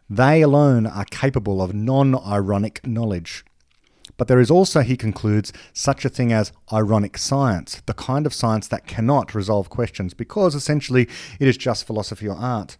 They 0.09 0.43
alone 0.43 0.87
are 0.87 1.05
capable 1.05 1.61
of 1.61 1.75
non 1.75 2.15
ironic 2.15 2.87
knowledge. 2.87 3.45
But 4.17 4.27
there 4.27 4.41
is 4.41 4.51
also, 4.51 4.81
he 4.81 4.97
concludes, 4.97 5.53
such 5.73 6.05
a 6.05 6.09
thing 6.09 6.33
as 6.33 6.53
ironic 6.73 7.17
science, 7.17 7.83
the 7.87 7.95
kind 7.95 8.27
of 8.27 8.35
science 8.35 8.67
that 8.69 8.87
cannot 8.87 9.35
resolve 9.35 9.71
questions 9.71 10.13
because 10.13 10.55
essentially 10.55 11.09
it 11.39 11.47
is 11.47 11.57
just 11.57 11.87
philosophy 11.87 12.27
or 12.29 12.37
art. 12.37 12.77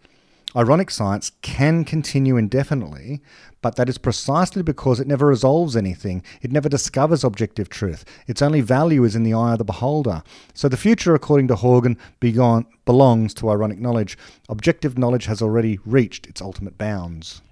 Ironic 0.55 0.89
science 0.89 1.31
can 1.43 1.85
continue 1.85 2.35
indefinitely, 2.35 3.21
but 3.61 3.75
that 3.75 3.87
is 3.87 3.99
precisely 3.99 4.63
because 4.63 4.99
it 4.99 5.05
never 5.05 5.27
resolves 5.27 5.75
anything. 5.75 6.23
It 6.41 6.51
never 6.51 6.67
discovers 6.67 7.23
objective 7.23 7.69
truth. 7.69 8.03
Its 8.25 8.41
only 8.41 8.61
value 8.61 9.03
is 9.03 9.15
in 9.15 9.21
the 9.21 9.35
eye 9.35 9.51
of 9.51 9.59
the 9.59 9.63
beholder. 9.63 10.23
So 10.55 10.67
the 10.67 10.75
future, 10.75 11.13
according 11.13 11.49
to 11.49 11.55
Horgan, 11.55 11.99
belongs 12.19 13.33
to 13.35 13.49
ironic 13.49 13.79
knowledge. 13.79 14.17
Objective 14.49 14.97
knowledge 14.97 15.25
has 15.25 15.39
already 15.39 15.77
reached 15.85 16.25
its 16.25 16.41
ultimate 16.41 16.79
bounds. 16.79 17.43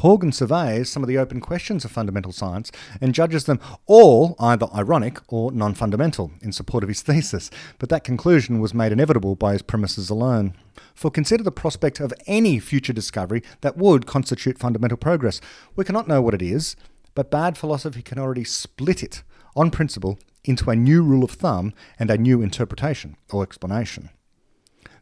Horgan 0.00 0.32
surveys 0.32 0.88
some 0.88 1.02
of 1.02 1.08
the 1.08 1.18
open 1.18 1.40
questions 1.40 1.84
of 1.84 1.90
fundamental 1.90 2.32
science 2.32 2.72
and 3.02 3.14
judges 3.14 3.44
them 3.44 3.60
all 3.84 4.34
either 4.38 4.66
ironic 4.74 5.18
or 5.28 5.52
non 5.52 5.74
fundamental 5.74 6.30
in 6.40 6.52
support 6.52 6.82
of 6.82 6.88
his 6.88 7.02
thesis, 7.02 7.50
but 7.78 7.90
that 7.90 8.02
conclusion 8.02 8.60
was 8.60 8.72
made 8.72 8.92
inevitable 8.92 9.36
by 9.36 9.52
his 9.52 9.60
premises 9.60 10.08
alone. 10.08 10.54
For 10.94 11.10
consider 11.10 11.42
the 11.42 11.52
prospect 11.52 12.00
of 12.00 12.14
any 12.26 12.58
future 12.60 12.94
discovery 12.94 13.42
that 13.60 13.76
would 13.76 14.06
constitute 14.06 14.58
fundamental 14.58 14.96
progress. 14.96 15.38
We 15.76 15.84
cannot 15.84 16.08
know 16.08 16.22
what 16.22 16.34
it 16.34 16.40
is, 16.40 16.76
but 17.14 17.30
bad 17.30 17.58
philosophy 17.58 18.00
can 18.00 18.18
already 18.18 18.44
split 18.44 19.02
it, 19.02 19.22
on 19.54 19.70
principle, 19.70 20.18
into 20.44 20.70
a 20.70 20.76
new 20.76 21.02
rule 21.02 21.24
of 21.24 21.32
thumb 21.32 21.74
and 21.98 22.10
a 22.10 22.16
new 22.16 22.40
interpretation 22.40 23.18
or 23.30 23.42
explanation. 23.42 24.08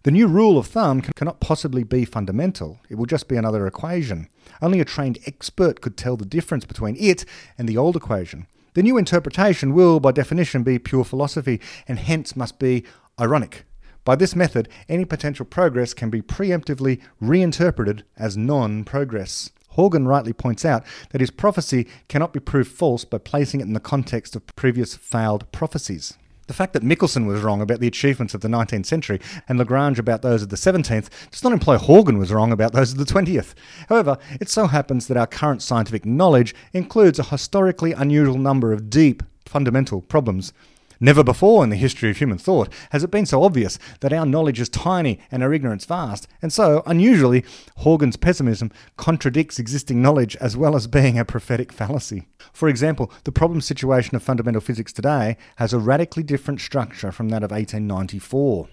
The 0.04 0.12
new 0.12 0.28
rule 0.28 0.58
of 0.58 0.68
thumb 0.68 1.00
cannot 1.00 1.40
possibly 1.40 1.82
be 1.82 2.04
fundamental. 2.04 2.78
It 2.88 2.94
will 2.94 3.06
just 3.06 3.26
be 3.26 3.36
another 3.36 3.66
equation. 3.66 4.28
Only 4.62 4.78
a 4.78 4.84
trained 4.84 5.18
expert 5.26 5.80
could 5.80 5.96
tell 5.96 6.16
the 6.16 6.24
difference 6.24 6.64
between 6.64 6.96
it 6.96 7.24
and 7.58 7.68
the 7.68 7.76
old 7.76 7.96
equation. 7.96 8.46
The 8.74 8.82
new 8.84 8.96
interpretation 8.96 9.74
will, 9.74 9.98
by 9.98 10.12
definition, 10.12 10.62
be 10.62 10.78
pure 10.78 11.04
philosophy 11.04 11.60
and 11.88 11.98
hence 11.98 12.36
must 12.36 12.60
be 12.60 12.84
ironic. 13.20 13.64
By 14.04 14.14
this 14.14 14.36
method, 14.36 14.68
any 14.88 15.04
potential 15.04 15.44
progress 15.44 15.94
can 15.94 16.10
be 16.10 16.22
preemptively 16.22 17.00
reinterpreted 17.20 18.04
as 18.16 18.36
non 18.36 18.84
progress. 18.84 19.50
Horgan 19.70 20.06
rightly 20.06 20.32
points 20.32 20.64
out 20.64 20.84
that 21.10 21.20
his 21.20 21.30
prophecy 21.30 21.88
cannot 22.08 22.32
be 22.32 22.40
proved 22.40 22.70
false 22.70 23.04
by 23.04 23.18
placing 23.18 23.60
it 23.60 23.64
in 23.64 23.72
the 23.72 23.80
context 23.80 24.36
of 24.36 24.46
previous 24.54 24.96
failed 24.96 25.50
prophecies. 25.50 26.16
The 26.48 26.54
fact 26.54 26.72
that 26.72 26.82
Michelson 26.82 27.26
was 27.26 27.42
wrong 27.42 27.60
about 27.60 27.78
the 27.78 27.86
achievements 27.86 28.32
of 28.32 28.40
the 28.40 28.48
19th 28.48 28.86
century 28.86 29.20
and 29.48 29.58
Lagrange 29.58 29.98
about 29.98 30.22
those 30.22 30.42
of 30.42 30.48
the 30.48 30.56
17th 30.56 31.10
does 31.30 31.44
not 31.44 31.52
imply 31.52 31.76
Horgan 31.76 32.16
was 32.16 32.32
wrong 32.32 32.52
about 32.52 32.72
those 32.72 32.90
of 32.90 32.98
the 32.98 33.04
20th. 33.04 33.52
However, 33.90 34.16
it 34.40 34.48
so 34.48 34.66
happens 34.66 35.08
that 35.08 35.18
our 35.18 35.26
current 35.26 35.62
scientific 35.62 36.06
knowledge 36.06 36.54
includes 36.72 37.18
a 37.18 37.24
historically 37.24 37.92
unusual 37.92 38.38
number 38.38 38.72
of 38.72 38.88
deep, 38.88 39.22
fundamental 39.44 40.00
problems 40.00 40.54
Never 41.00 41.22
before 41.22 41.62
in 41.62 41.70
the 41.70 41.76
history 41.76 42.10
of 42.10 42.16
human 42.16 42.38
thought 42.38 42.68
has 42.90 43.04
it 43.04 43.10
been 43.12 43.26
so 43.26 43.44
obvious 43.44 43.78
that 44.00 44.12
our 44.12 44.26
knowledge 44.26 44.58
is 44.58 44.68
tiny 44.68 45.20
and 45.30 45.44
our 45.44 45.52
ignorance 45.52 45.84
vast, 45.84 46.26
and 46.42 46.52
so, 46.52 46.82
unusually, 46.86 47.44
Horgan's 47.76 48.16
pessimism 48.16 48.72
contradicts 48.96 49.60
existing 49.60 50.02
knowledge 50.02 50.34
as 50.36 50.56
well 50.56 50.74
as 50.74 50.88
being 50.88 51.16
a 51.16 51.24
prophetic 51.24 51.72
fallacy. 51.72 52.26
For 52.52 52.68
example, 52.68 53.12
the 53.22 53.32
problem 53.32 53.60
situation 53.60 54.16
of 54.16 54.24
fundamental 54.24 54.60
physics 54.60 54.92
today 54.92 55.36
has 55.56 55.72
a 55.72 55.78
radically 55.78 56.24
different 56.24 56.60
structure 56.60 57.12
from 57.12 57.28
that 57.28 57.44
of 57.44 57.52
1894. 57.52 58.68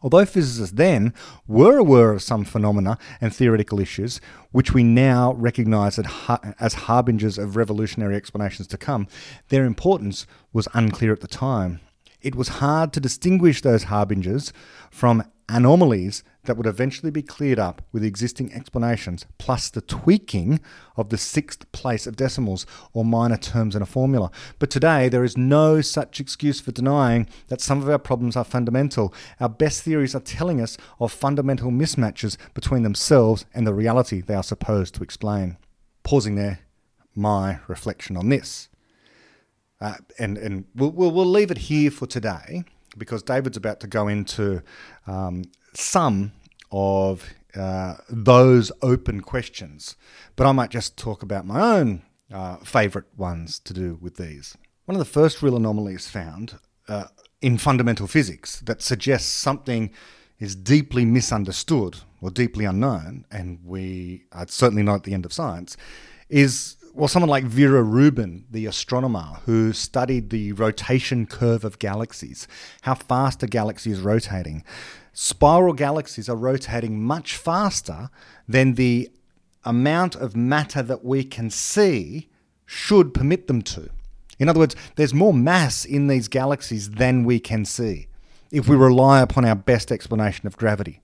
Although 0.00 0.26
physicists 0.26 0.76
then 0.76 1.12
were 1.46 1.76
aware 1.76 2.12
of 2.12 2.22
some 2.22 2.44
phenomena 2.44 2.98
and 3.20 3.34
theoretical 3.34 3.80
issues, 3.80 4.20
which 4.52 4.72
we 4.72 4.84
now 4.84 5.32
recognize 5.34 5.98
as 5.98 6.74
harbingers 6.74 7.36
of 7.36 7.56
revolutionary 7.56 8.14
explanations 8.14 8.68
to 8.68 8.78
come, 8.78 9.08
their 9.48 9.64
importance 9.64 10.26
was 10.52 10.68
unclear 10.72 11.12
at 11.12 11.20
the 11.20 11.26
time. 11.26 11.80
It 12.20 12.34
was 12.34 12.48
hard 12.48 12.92
to 12.92 13.00
distinguish 13.00 13.60
those 13.62 13.84
harbingers 13.84 14.52
from 14.90 15.24
anomalies 15.48 16.22
that 16.44 16.56
would 16.56 16.66
eventually 16.66 17.10
be 17.10 17.22
cleared 17.22 17.58
up 17.58 17.82
with 17.92 18.04
existing 18.04 18.52
explanations, 18.52 19.26
plus 19.38 19.70
the 19.70 19.80
tweaking 19.80 20.60
of 20.96 21.08
the 21.08 21.18
sixth 21.18 21.70
place 21.72 22.06
of 22.06 22.16
decimals 22.16 22.66
or 22.92 23.04
minor 23.04 23.36
terms 23.36 23.74
in 23.74 23.82
a 23.82 23.86
formula. 23.86 24.30
But 24.58 24.70
today, 24.70 25.08
there 25.08 25.24
is 25.24 25.36
no 25.36 25.80
such 25.80 26.20
excuse 26.20 26.60
for 26.60 26.72
denying 26.72 27.28
that 27.48 27.60
some 27.60 27.82
of 27.82 27.88
our 27.88 27.98
problems 27.98 28.36
are 28.36 28.44
fundamental. 28.44 29.14
Our 29.40 29.48
best 29.48 29.82
theories 29.82 30.14
are 30.14 30.20
telling 30.20 30.60
us 30.60 30.76
of 31.00 31.12
fundamental 31.12 31.70
mismatches 31.70 32.36
between 32.54 32.82
themselves 32.82 33.46
and 33.54 33.66
the 33.66 33.74
reality 33.74 34.20
they 34.20 34.34
are 34.34 34.42
supposed 34.42 34.94
to 34.96 35.02
explain. 35.02 35.56
Pausing 36.02 36.34
there, 36.34 36.60
my 37.14 37.60
reflection 37.68 38.16
on 38.16 38.28
this. 38.28 38.68
Uh, 39.80 39.94
and 40.18 40.36
and 40.36 40.64
we'll, 40.74 40.90
we'll, 40.90 41.12
we'll 41.12 41.24
leave 41.24 41.52
it 41.52 41.58
here 41.58 41.90
for 41.90 42.06
today 42.06 42.64
because 42.96 43.22
David's 43.22 43.56
about 43.56 43.80
to 43.80 43.86
go 43.86 44.08
into 44.08 44.62
um, 45.06 45.44
some 45.74 46.32
of 46.70 47.28
uh, 47.54 47.96
those 48.08 48.70
open 48.82 49.20
questions. 49.20 49.96
But 50.36 50.46
I 50.46 50.52
might 50.52 50.70
just 50.70 50.96
talk 50.96 51.22
about 51.22 51.46
my 51.46 51.78
own 51.78 52.02
uh, 52.32 52.56
favourite 52.58 53.08
ones 53.16 53.58
to 53.60 53.72
do 53.72 53.98
with 54.00 54.16
these. 54.16 54.56
One 54.84 54.94
of 54.94 55.00
the 55.00 55.04
first 55.04 55.42
real 55.42 55.56
anomalies 55.56 56.08
found 56.08 56.58
uh, 56.88 57.06
in 57.40 57.58
fundamental 57.58 58.06
physics 58.06 58.60
that 58.60 58.82
suggests 58.82 59.30
something 59.30 59.90
is 60.38 60.54
deeply 60.54 61.04
misunderstood 61.04 61.98
or 62.20 62.30
deeply 62.30 62.64
unknown, 62.64 63.24
and 63.30 63.58
we 63.64 64.24
are 64.32 64.46
certainly 64.48 64.82
not 64.82 64.96
at 64.96 65.02
the 65.04 65.14
end 65.14 65.24
of 65.24 65.32
science, 65.32 65.76
is 66.28 66.76
well, 66.94 67.08
someone 67.08 67.30
like 67.30 67.44
Vera 67.44 67.82
Rubin, 67.82 68.44
the 68.50 68.66
astronomer 68.66 69.38
who 69.44 69.72
studied 69.72 70.30
the 70.30 70.52
rotation 70.52 71.26
curve 71.26 71.64
of 71.64 71.78
galaxies, 71.78 72.48
how 72.82 72.94
fast 72.94 73.42
a 73.42 73.46
galaxy 73.46 73.90
is 73.90 74.00
rotating. 74.00 74.64
Spiral 75.12 75.72
galaxies 75.72 76.28
are 76.28 76.36
rotating 76.36 77.02
much 77.02 77.36
faster 77.36 78.10
than 78.48 78.74
the 78.74 79.10
amount 79.64 80.14
of 80.14 80.36
matter 80.36 80.82
that 80.82 81.04
we 81.04 81.24
can 81.24 81.50
see 81.50 82.28
should 82.64 83.14
permit 83.14 83.46
them 83.46 83.62
to. 83.62 83.90
In 84.38 84.48
other 84.48 84.60
words, 84.60 84.76
there's 84.96 85.14
more 85.14 85.34
mass 85.34 85.84
in 85.84 86.06
these 86.06 86.28
galaxies 86.28 86.90
than 86.90 87.24
we 87.24 87.40
can 87.40 87.64
see 87.64 88.08
if 88.50 88.68
we 88.68 88.76
rely 88.76 89.20
upon 89.20 89.44
our 89.44 89.56
best 89.56 89.90
explanation 89.90 90.46
of 90.46 90.56
gravity. 90.56 91.02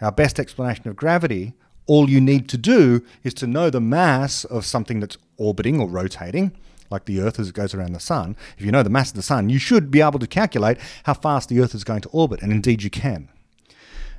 Our 0.00 0.12
best 0.12 0.38
explanation 0.38 0.88
of 0.88 0.96
gravity 0.96 1.54
all 1.86 2.10
you 2.10 2.20
need 2.20 2.48
to 2.48 2.58
do 2.58 3.04
is 3.22 3.34
to 3.34 3.46
know 3.46 3.70
the 3.70 3.80
mass 3.80 4.44
of 4.44 4.64
something 4.64 5.00
that's 5.00 5.18
orbiting 5.36 5.80
or 5.80 5.88
rotating, 5.88 6.52
like 6.90 7.04
the 7.04 7.20
Earth 7.20 7.38
as 7.38 7.48
it 7.48 7.54
goes 7.54 7.74
around 7.74 7.92
the 7.92 8.00
Sun. 8.00 8.36
If 8.58 8.64
you 8.64 8.72
know 8.72 8.82
the 8.82 8.90
mass 8.90 9.10
of 9.10 9.16
the 9.16 9.22
Sun, 9.22 9.50
you 9.50 9.58
should 9.58 9.90
be 9.90 10.00
able 10.00 10.18
to 10.18 10.26
calculate 10.26 10.78
how 11.04 11.14
fast 11.14 11.48
the 11.48 11.60
Earth 11.60 11.74
is 11.74 11.84
going 11.84 12.00
to 12.02 12.08
orbit, 12.08 12.42
and 12.42 12.52
indeed 12.52 12.82
you 12.82 12.90
can. 12.90 13.28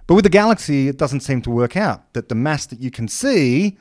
But 0.05 0.15
with 0.15 0.23
the 0.23 0.29
galaxy, 0.29 0.87
it 0.87 0.97
doesn't 0.97 1.19
seem 1.19 1.41
to 1.41 1.49
work 1.49 1.75
out 1.75 2.13
that 2.13 2.29
the 2.29 2.35
mass 2.35 2.65
that 2.67 2.79
you 2.79 2.91
can 2.91 3.07
see 3.07 3.77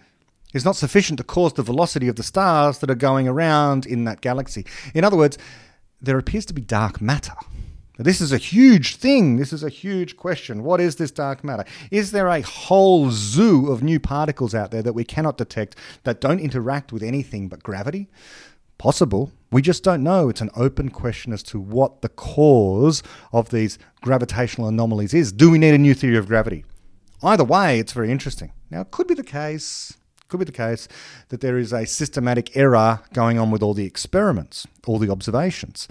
is 0.52 0.64
not 0.64 0.74
sufficient 0.74 1.18
to 1.18 1.24
cause 1.24 1.52
the 1.52 1.62
velocity 1.62 2.08
of 2.08 2.16
the 2.16 2.22
stars 2.22 2.78
that 2.78 2.90
are 2.90 2.96
going 2.96 3.28
around 3.28 3.86
in 3.86 4.04
that 4.04 4.20
galaxy. 4.20 4.66
In 4.94 5.04
other 5.04 5.16
words, 5.16 5.38
there 6.00 6.18
appears 6.18 6.46
to 6.46 6.54
be 6.54 6.62
dark 6.62 7.00
matter. 7.00 7.34
This 7.98 8.20
is 8.20 8.30
a 8.30 8.38
huge 8.38 8.96
thing. 8.96 9.36
This 9.36 9.52
is 9.52 9.62
a 9.62 9.70
huge 9.70 10.16
question. 10.16 10.62
What 10.62 10.80
is 10.80 10.96
this 10.96 11.10
dark 11.10 11.42
matter? 11.42 11.64
Is 11.90 12.12
there 12.12 12.28
a 12.28 12.42
whole 12.42 13.10
zoo 13.10 13.72
of 13.72 13.82
new 13.82 13.98
particles 13.98 14.54
out 14.54 14.70
there 14.70 14.82
that 14.82 14.92
we 14.92 15.04
cannot 15.04 15.38
detect 15.38 15.76
that 16.04 16.20
don't 16.20 16.40
interact 16.40 16.92
with 16.92 17.02
anything 17.02 17.48
but 17.48 17.62
gravity? 17.62 18.08
Possible. 18.76 19.32
We 19.50 19.62
just 19.62 19.82
don't 19.82 20.02
know. 20.02 20.28
It's 20.28 20.42
an 20.42 20.50
open 20.54 20.90
question 20.90 21.32
as 21.32 21.42
to 21.44 21.58
what 21.58 22.02
the 22.02 22.10
cause 22.10 23.02
of 23.32 23.48
these 23.48 23.78
gravitational 24.02 24.68
anomalies 24.68 25.14
is. 25.14 25.32
Do 25.32 25.50
we 25.50 25.58
need 25.58 25.72
a 25.72 25.78
new 25.78 25.94
theory 25.94 26.18
of 26.18 26.26
gravity? 26.26 26.66
Either 27.22 27.44
way, 27.44 27.78
it's 27.78 27.92
very 27.92 28.10
interesting. 28.10 28.52
Now, 28.70 28.82
it 28.82 28.90
could 28.90 29.06
be 29.06 29.14
the 29.14 29.22
case 29.22 29.96
could 30.28 30.38
be 30.38 30.44
the 30.44 30.52
case 30.52 30.88
that 31.28 31.40
there 31.40 31.56
is 31.56 31.72
a 31.72 31.86
systematic 31.86 32.56
error 32.56 33.00
going 33.12 33.38
on 33.38 33.50
with 33.50 33.62
all 33.62 33.74
the 33.74 33.86
experiments, 33.86 34.66
all 34.86 34.98
the 34.98 35.10
observations. 35.10 35.86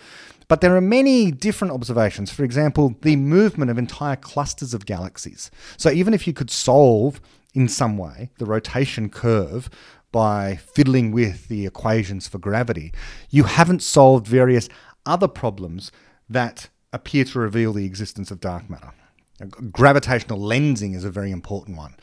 But 0.48 0.62
there 0.62 0.76
are 0.76 0.82
many 0.82 1.32
different 1.32 1.74
observations. 1.74 2.32
For 2.32 2.44
example, 2.44 2.96
the 3.02 3.16
movement 3.16 3.72
of 3.72 3.78
entire 3.78 4.16
clusters 4.16 4.74
of 4.74 4.86
galaxies. 4.86 5.50
So 5.78 5.90
even 5.90 6.14
if 6.14 6.28
you 6.28 6.34
could 6.34 6.52
solve 6.52 7.20
in 7.54 7.68
some 7.68 7.98
way 7.98 8.32
the 8.38 8.46
rotation 8.46 9.10
curve 9.10 9.70
by 10.12 10.56
fiddling 10.56 11.12
with 11.12 11.48
the 11.48 11.66
equations 11.66 12.28
for 12.28 12.38
gravity, 12.38 12.94
you 13.30 13.44
haven't 13.44 13.82
solved 13.82 14.28
various 14.28 14.70
other 15.06 15.28
problems 15.28 15.92
that 16.30 16.70
appear 16.94 17.26
to 17.26 17.40
reveal 17.40 17.74
the 17.74 17.86
existence 17.86 18.32
of 18.32 18.40
dark 18.40 18.70
matter. 18.70 18.94
Gravitational 19.71 20.39
lensing 20.39 20.95
is 20.95 21.04
a 21.04 21.10
very 21.10 21.32
important 21.32 21.78
one. 21.78 21.95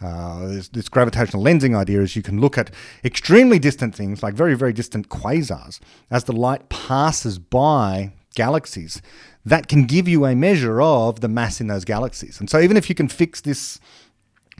Uh, 0.00 0.48
this, 0.48 0.68
this, 0.68 0.88
gravitational 0.88 1.42
lensing 1.42 1.76
idea 1.76 2.00
is 2.00 2.16
you 2.16 2.22
can 2.22 2.40
look 2.40 2.58
at 2.58 2.70
extremely 3.04 3.58
distant 3.58 3.94
things, 3.94 4.22
like 4.22 4.34
very, 4.34 4.54
very 4.54 4.72
distant 4.72 5.08
quasars, 5.08 5.78
as 6.10 6.24
the 6.24 6.32
light 6.32 6.68
passes 6.68 7.38
by 7.38 8.12
galaxies. 8.34 9.02
That 9.44 9.68
can 9.68 9.84
give 9.84 10.08
you 10.08 10.24
a 10.24 10.34
measure 10.34 10.80
of 10.80 11.20
the 11.20 11.28
mass 11.28 11.60
in 11.60 11.68
those 11.68 11.84
galaxies. 11.84 12.40
And 12.40 12.50
so, 12.50 12.60
even 12.60 12.76
if 12.76 12.88
you 12.88 12.94
can 12.94 13.08
fix 13.08 13.40
this 13.40 13.78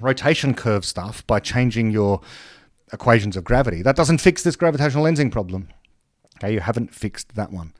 rotation 0.00 0.54
curve 0.54 0.84
stuff 0.84 1.26
by 1.26 1.40
changing 1.40 1.90
your 1.90 2.20
equations 2.92 3.36
of 3.36 3.44
gravity, 3.44 3.82
that 3.82 3.96
doesn't 3.96 4.18
fix 4.18 4.42
this 4.42 4.56
gravitational 4.56 5.04
lensing 5.04 5.32
problem. 5.32 5.68
Okay, 6.36 6.52
you 6.54 6.60
haven't 6.60 6.94
fixed 6.94 7.34
that 7.34 7.50
one 7.50 7.72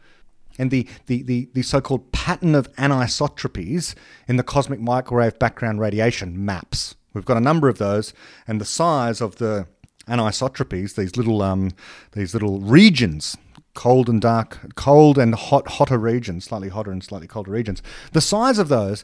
and 0.59 0.71
the, 0.71 0.87
the, 1.07 1.23
the, 1.23 1.49
the 1.55 1.63
so 1.63 1.81
called 1.81 2.13
pattern 2.13 2.55
of 2.55 2.73
anisotropies 2.75 3.95
in 4.29 4.37
the 4.37 4.43
cosmic 4.43 4.81
microwave 4.81 5.39
background 5.39 5.81
radiation 5.81 6.45
maps. 6.45 6.95
We've 7.15 7.25
got 7.25 7.37
a 7.37 7.41
number 7.41 7.69
of 7.69 7.79
those, 7.79 8.13
and 8.47 8.61
the 8.61 8.65
size 8.65 9.21
of 9.21 9.37
the 9.37 9.67
anisotropies, 10.07 10.95
these 10.95 11.17
little, 11.17 11.43
um, 11.43 11.73
these 12.13 12.35
little 12.35 12.61
regions, 12.61 13.37
cold 13.75 14.09
and 14.09 14.21
dark, 14.21 14.75
cold 14.75 15.19
and 15.19 15.35
hot, 15.35 15.67
hotter 15.69 15.99
regions, 15.99 16.45
slightly 16.45 16.69
hotter 16.69 16.91
and 16.91 17.03
slightly 17.03 17.27
colder 17.27 17.51
regions, 17.51 17.83
the 18.13 18.21
size 18.21 18.59
of 18.59 18.69
those 18.69 19.03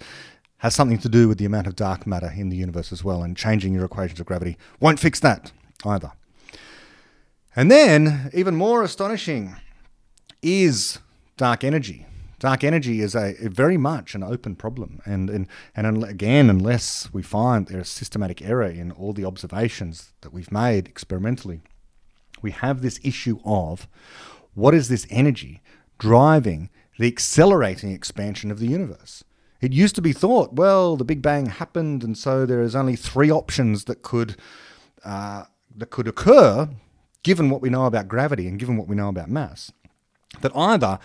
has 0.59 0.75
something 0.75 0.99
to 0.99 1.09
do 1.09 1.29
with 1.29 1.39
the 1.39 1.45
amount 1.45 1.67
of 1.67 1.77
dark 1.77 2.07
matter 2.07 2.33
in 2.35 2.49
the 2.49 2.57
universe 2.57 2.93
as 2.93 3.05
well, 3.05 3.23
and 3.23 3.37
changing 3.37 3.75
your 3.75 3.85
equations 3.85 4.21
of 4.21 4.27
gravity 4.27 4.57
won't 4.81 5.01
fix 5.01 5.21
that 5.21 5.53
either. 5.85 6.13
And 7.55 7.71
then, 7.71 8.31
even 8.35 8.55
more 8.55 8.83
astonishing, 8.83 9.57
is 10.43 10.99
dark 11.37 11.65
energy. 11.65 12.07
Dark 12.39 12.65
energy 12.65 13.01
is 13.01 13.15
a, 13.15 13.35
a 13.45 13.49
very 13.49 13.79
much 13.79 14.15
an 14.15 14.23
open 14.23 14.57
problem, 14.57 15.01
and, 15.07 15.31
and 15.31 15.47
and 15.75 16.05
again, 16.05 16.51
unless 16.51 17.09
we 17.13 17.23
find 17.23 17.67
there's 17.67 17.89
systematic 17.89 18.43
error 18.43 18.67
in 18.67 18.93
all 18.93 19.15
the 19.15 19.25
observations 19.25 20.13
that 20.21 20.35
we've 20.35 20.53
made 20.53 20.87
experimentally, 20.87 21.63
we 22.43 22.51
have 22.51 22.83
this 22.83 23.01
issue 23.03 23.39
of 23.45 23.89
what 24.53 24.75
is 24.75 24.89
this 24.89 25.07
energy 25.09 25.63
driving 25.99 26.69
the 26.99 27.07
accelerating 27.07 27.91
expansion 27.91 28.51
of 28.51 28.59
the 28.59 28.67
universe. 28.67 29.25
It 29.63 29.73
used 29.73 29.95
to 29.95 30.03
be 30.03 30.13
thought, 30.13 30.53
well, 30.53 30.97
the 30.97 31.05
Big 31.05 31.23
Bang 31.23 31.47
happened, 31.47 32.05
and 32.05 32.19
so 32.19 32.45
there 32.45 32.61
is 32.61 32.77
only 32.77 32.97
three 32.97 33.31
options 33.31 33.85
that 33.85 34.03
could 34.03 34.37
uh, 35.07 35.45
that 35.75 35.89
could 35.89 36.07
occur, 36.07 36.69
given 37.23 37.49
what 37.49 37.63
we 37.63 37.71
know 37.71 37.87
about 37.87 38.09
gravity 38.09 38.47
and 38.47 38.59
given 38.59 38.77
what 38.77 38.89
we 38.89 38.97
know 38.97 39.09
about 39.09 39.31
mass 39.31 39.73
that 40.41 40.57
either 40.57 40.99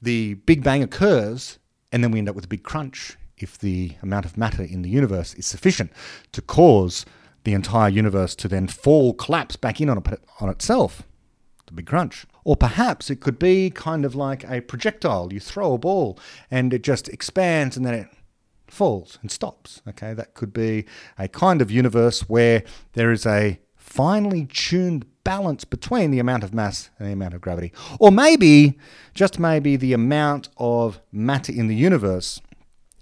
the 0.00 0.34
Big 0.34 0.62
Bang 0.62 0.82
occurs 0.82 1.58
and 1.92 2.02
then 2.02 2.10
we 2.10 2.18
end 2.18 2.28
up 2.28 2.36
with 2.36 2.44
a 2.44 2.48
big 2.48 2.62
crunch 2.62 3.16
if 3.36 3.58
the 3.58 3.92
amount 4.02 4.26
of 4.26 4.36
matter 4.36 4.62
in 4.62 4.82
the 4.82 4.88
universe 4.88 5.34
is 5.34 5.46
sufficient 5.46 5.92
to 6.32 6.42
cause 6.42 7.06
the 7.44 7.54
entire 7.54 7.88
universe 7.88 8.34
to 8.34 8.48
then 8.48 8.66
fall, 8.66 9.14
collapse 9.14 9.56
back 9.56 9.80
in 9.80 9.88
on, 9.88 9.98
a, 9.98 10.18
on 10.40 10.48
itself, 10.48 11.04
the 11.66 11.72
big 11.72 11.86
crunch. 11.86 12.26
Or 12.44 12.56
perhaps 12.56 13.10
it 13.10 13.20
could 13.20 13.38
be 13.38 13.70
kind 13.70 14.04
of 14.04 14.14
like 14.14 14.44
a 14.48 14.60
projectile. 14.60 15.32
You 15.32 15.40
throw 15.40 15.74
a 15.74 15.78
ball 15.78 16.18
and 16.50 16.72
it 16.74 16.82
just 16.82 17.08
expands 17.08 17.76
and 17.76 17.86
then 17.86 17.94
it 17.94 18.08
falls 18.66 19.18
and 19.22 19.30
stops. 19.30 19.82
Okay, 19.88 20.14
that 20.14 20.34
could 20.34 20.52
be 20.52 20.84
a 21.18 21.28
kind 21.28 21.62
of 21.62 21.70
universe 21.70 22.28
where 22.28 22.64
there 22.94 23.12
is 23.12 23.24
a 23.24 23.60
finely 23.76 24.46
tuned 24.46 25.06
balance 25.28 25.62
between 25.62 26.10
the 26.10 26.18
amount 26.18 26.42
of 26.42 26.54
mass 26.54 26.88
and 26.98 27.06
the 27.06 27.12
amount 27.12 27.34
of 27.34 27.42
gravity. 27.42 27.70
Or 28.00 28.10
maybe, 28.10 28.78
just 29.12 29.38
maybe, 29.38 29.76
the 29.76 29.92
amount 29.92 30.48
of 30.56 31.02
matter 31.12 31.52
in 31.52 31.68
the 31.68 31.74
universe 31.74 32.40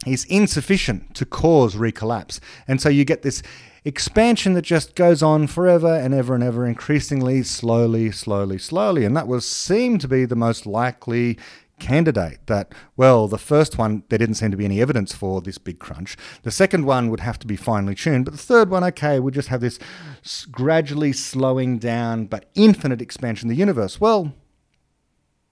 is 0.04 0.24
insufficient 0.24 1.14
to 1.14 1.24
cause 1.24 1.76
recollapse. 1.76 2.40
And 2.66 2.80
so 2.80 2.88
you 2.88 3.04
get 3.04 3.22
this 3.22 3.44
expansion 3.84 4.54
that 4.54 4.62
just 4.62 4.96
goes 4.96 5.22
on 5.22 5.46
forever 5.46 5.94
and 5.94 6.12
ever 6.12 6.34
and 6.34 6.42
ever, 6.42 6.66
increasingly 6.66 7.44
slowly, 7.44 8.10
slowly, 8.10 8.58
slowly. 8.58 9.04
And 9.04 9.16
that 9.16 9.28
will 9.28 9.40
seem 9.40 9.98
to 9.98 10.08
be 10.08 10.24
the 10.24 10.34
most 10.34 10.66
likely 10.66 11.38
candidate 11.78 12.38
that, 12.46 12.74
well, 12.96 13.28
the 13.28 13.38
first 13.38 13.78
one, 13.78 14.02
there 14.08 14.18
didn't 14.18 14.36
seem 14.36 14.50
to 14.50 14.56
be 14.56 14.64
any 14.64 14.80
evidence 14.80 15.12
for 15.14 15.40
this 15.40 15.58
big 15.58 15.78
crunch. 15.78 16.16
The 16.42 16.50
second 16.50 16.84
one 16.84 17.10
would 17.10 17.20
have 17.20 17.38
to 17.40 17.46
be 17.46 17.56
finely 17.56 17.94
tuned. 17.94 18.24
But 18.24 18.32
the 18.32 18.38
third 18.38 18.70
one, 18.70 18.84
okay, 18.84 19.20
we 19.20 19.32
just 19.32 19.48
have 19.48 19.60
this 19.60 19.78
gradually 20.50 21.12
slowing 21.12 21.78
down 21.78 22.26
but 22.26 22.50
infinite 22.54 23.02
expansion 23.02 23.48
of 23.48 23.56
the 23.56 23.60
universe. 23.60 24.00
Well, 24.00 24.32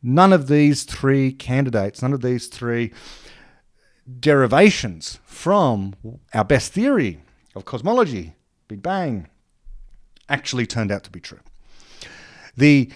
none 0.03 0.33
of 0.33 0.49
these 0.49 0.85
three 0.85 1.33
candidates, 1.33 2.03
none 2.03 2.13
of 2.13 2.23
these 2.23 2.47
three 2.47 2.93
derivations 4.21 5.19
from 5.25 5.95
our 6.33 6.45
best 6.45 6.73
theory 6.73 7.23
of 7.55 7.65
cosmology, 7.65 8.35
Big 8.69 8.83
Bang, 8.83 9.29
actually 10.29 10.67
turned 10.67 10.91
out 10.91 11.05
to 11.05 11.11
be 11.11 11.21
true. 11.21 11.41
The 12.57 12.91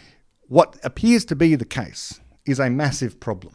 what 0.46 0.78
appears 0.82 1.24
to 1.26 1.36
be 1.36 1.54
the 1.54 1.64
case 1.66 2.20
is 2.48 2.58
a 2.58 2.70
massive 2.70 3.20
problem. 3.20 3.54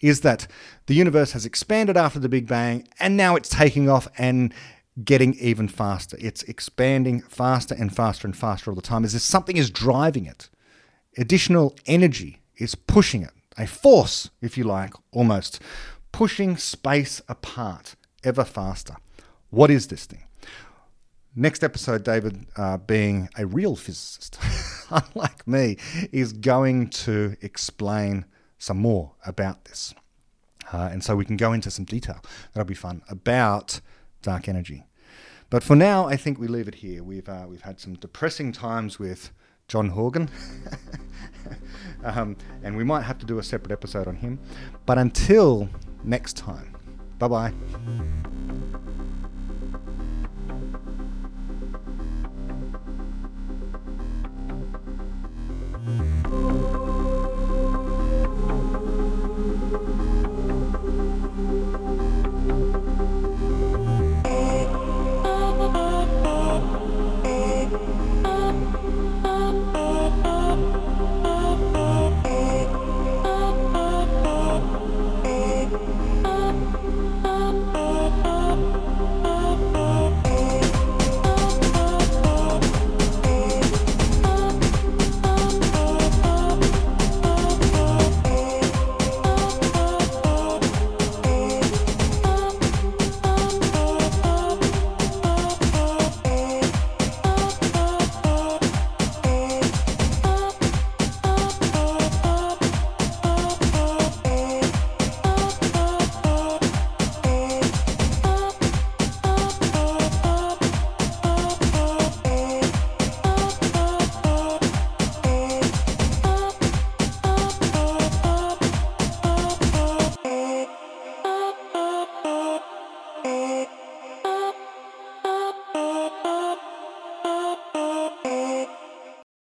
Is 0.00 0.20
that 0.20 0.46
the 0.86 0.94
universe 0.94 1.32
has 1.32 1.46
expanded 1.46 1.96
after 1.96 2.18
the 2.18 2.28
Big 2.28 2.46
Bang 2.46 2.86
and 3.00 3.16
now 3.16 3.36
it's 3.36 3.48
taking 3.48 3.88
off 3.88 4.06
and 4.18 4.52
getting 5.02 5.34
even 5.34 5.66
faster. 5.66 6.16
It's 6.20 6.42
expanding 6.44 7.22
faster 7.22 7.74
and 7.74 7.94
faster 7.94 8.26
and 8.26 8.36
faster 8.36 8.70
all 8.70 8.76
the 8.76 8.82
time 8.82 9.04
Is 9.04 9.14
if 9.14 9.22
something 9.22 9.56
is 9.56 9.70
driving 9.70 10.26
it. 10.26 10.50
Additional 11.16 11.74
energy 11.86 12.40
is 12.56 12.74
pushing 12.74 13.22
it, 13.22 13.30
a 13.56 13.66
force, 13.66 14.30
if 14.40 14.58
you 14.58 14.64
like, 14.64 14.94
almost, 15.12 15.60
pushing 16.12 16.56
space 16.56 17.22
apart 17.28 17.96
ever 18.22 18.44
faster. 18.44 18.96
What 19.50 19.70
is 19.70 19.88
this 19.88 20.06
thing? 20.06 20.24
Next 21.36 21.64
episode, 21.64 22.04
David, 22.04 22.46
uh, 22.56 22.76
being 22.76 23.28
a 23.36 23.46
real 23.46 23.74
physicist, 23.74 24.38
unlike 24.90 25.46
me, 25.46 25.76
is 26.12 26.32
going 26.32 26.90
to 26.90 27.36
explain 27.42 28.24
some 28.58 28.78
more 28.78 29.12
about 29.26 29.64
this. 29.64 29.94
Uh, 30.72 30.88
and 30.90 31.04
so 31.04 31.14
we 31.14 31.24
can 31.24 31.36
go 31.36 31.52
into 31.52 31.70
some 31.70 31.84
detail. 31.84 32.22
That'll 32.52 32.66
be 32.66 32.74
fun 32.74 33.02
about 33.08 33.80
dark 34.22 34.48
energy. 34.48 34.84
But 35.50 35.62
for 35.62 35.76
now, 35.76 36.06
I 36.06 36.16
think 36.16 36.38
we 36.38 36.48
leave 36.48 36.68
it 36.68 36.76
here. 36.76 37.02
We've, 37.02 37.28
uh, 37.28 37.44
we've 37.46 37.62
had 37.62 37.78
some 37.78 37.94
depressing 37.94 38.52
times 38.52 38.98
with 38.98 39.30
John 39.68 39.90
Horgan, 39.90 40.28
um, 42.04 42.36
and 42.62 42.76
we 42.76 42.84
might 42.84 43.02
have 43.02 43.18
to 43.18 43.26
do 43.26 43.38
a 43.38 43.42
separate 43.42 43.72
episode 43.72 44.08
on 44.08 44.16
him. 44.16 44.38
But 44.84 44.98
until 44.98 45.68
next 46.02 46.36
time, 46.36 46.74
bye 47.18 47.28
bye. 47.28 47.52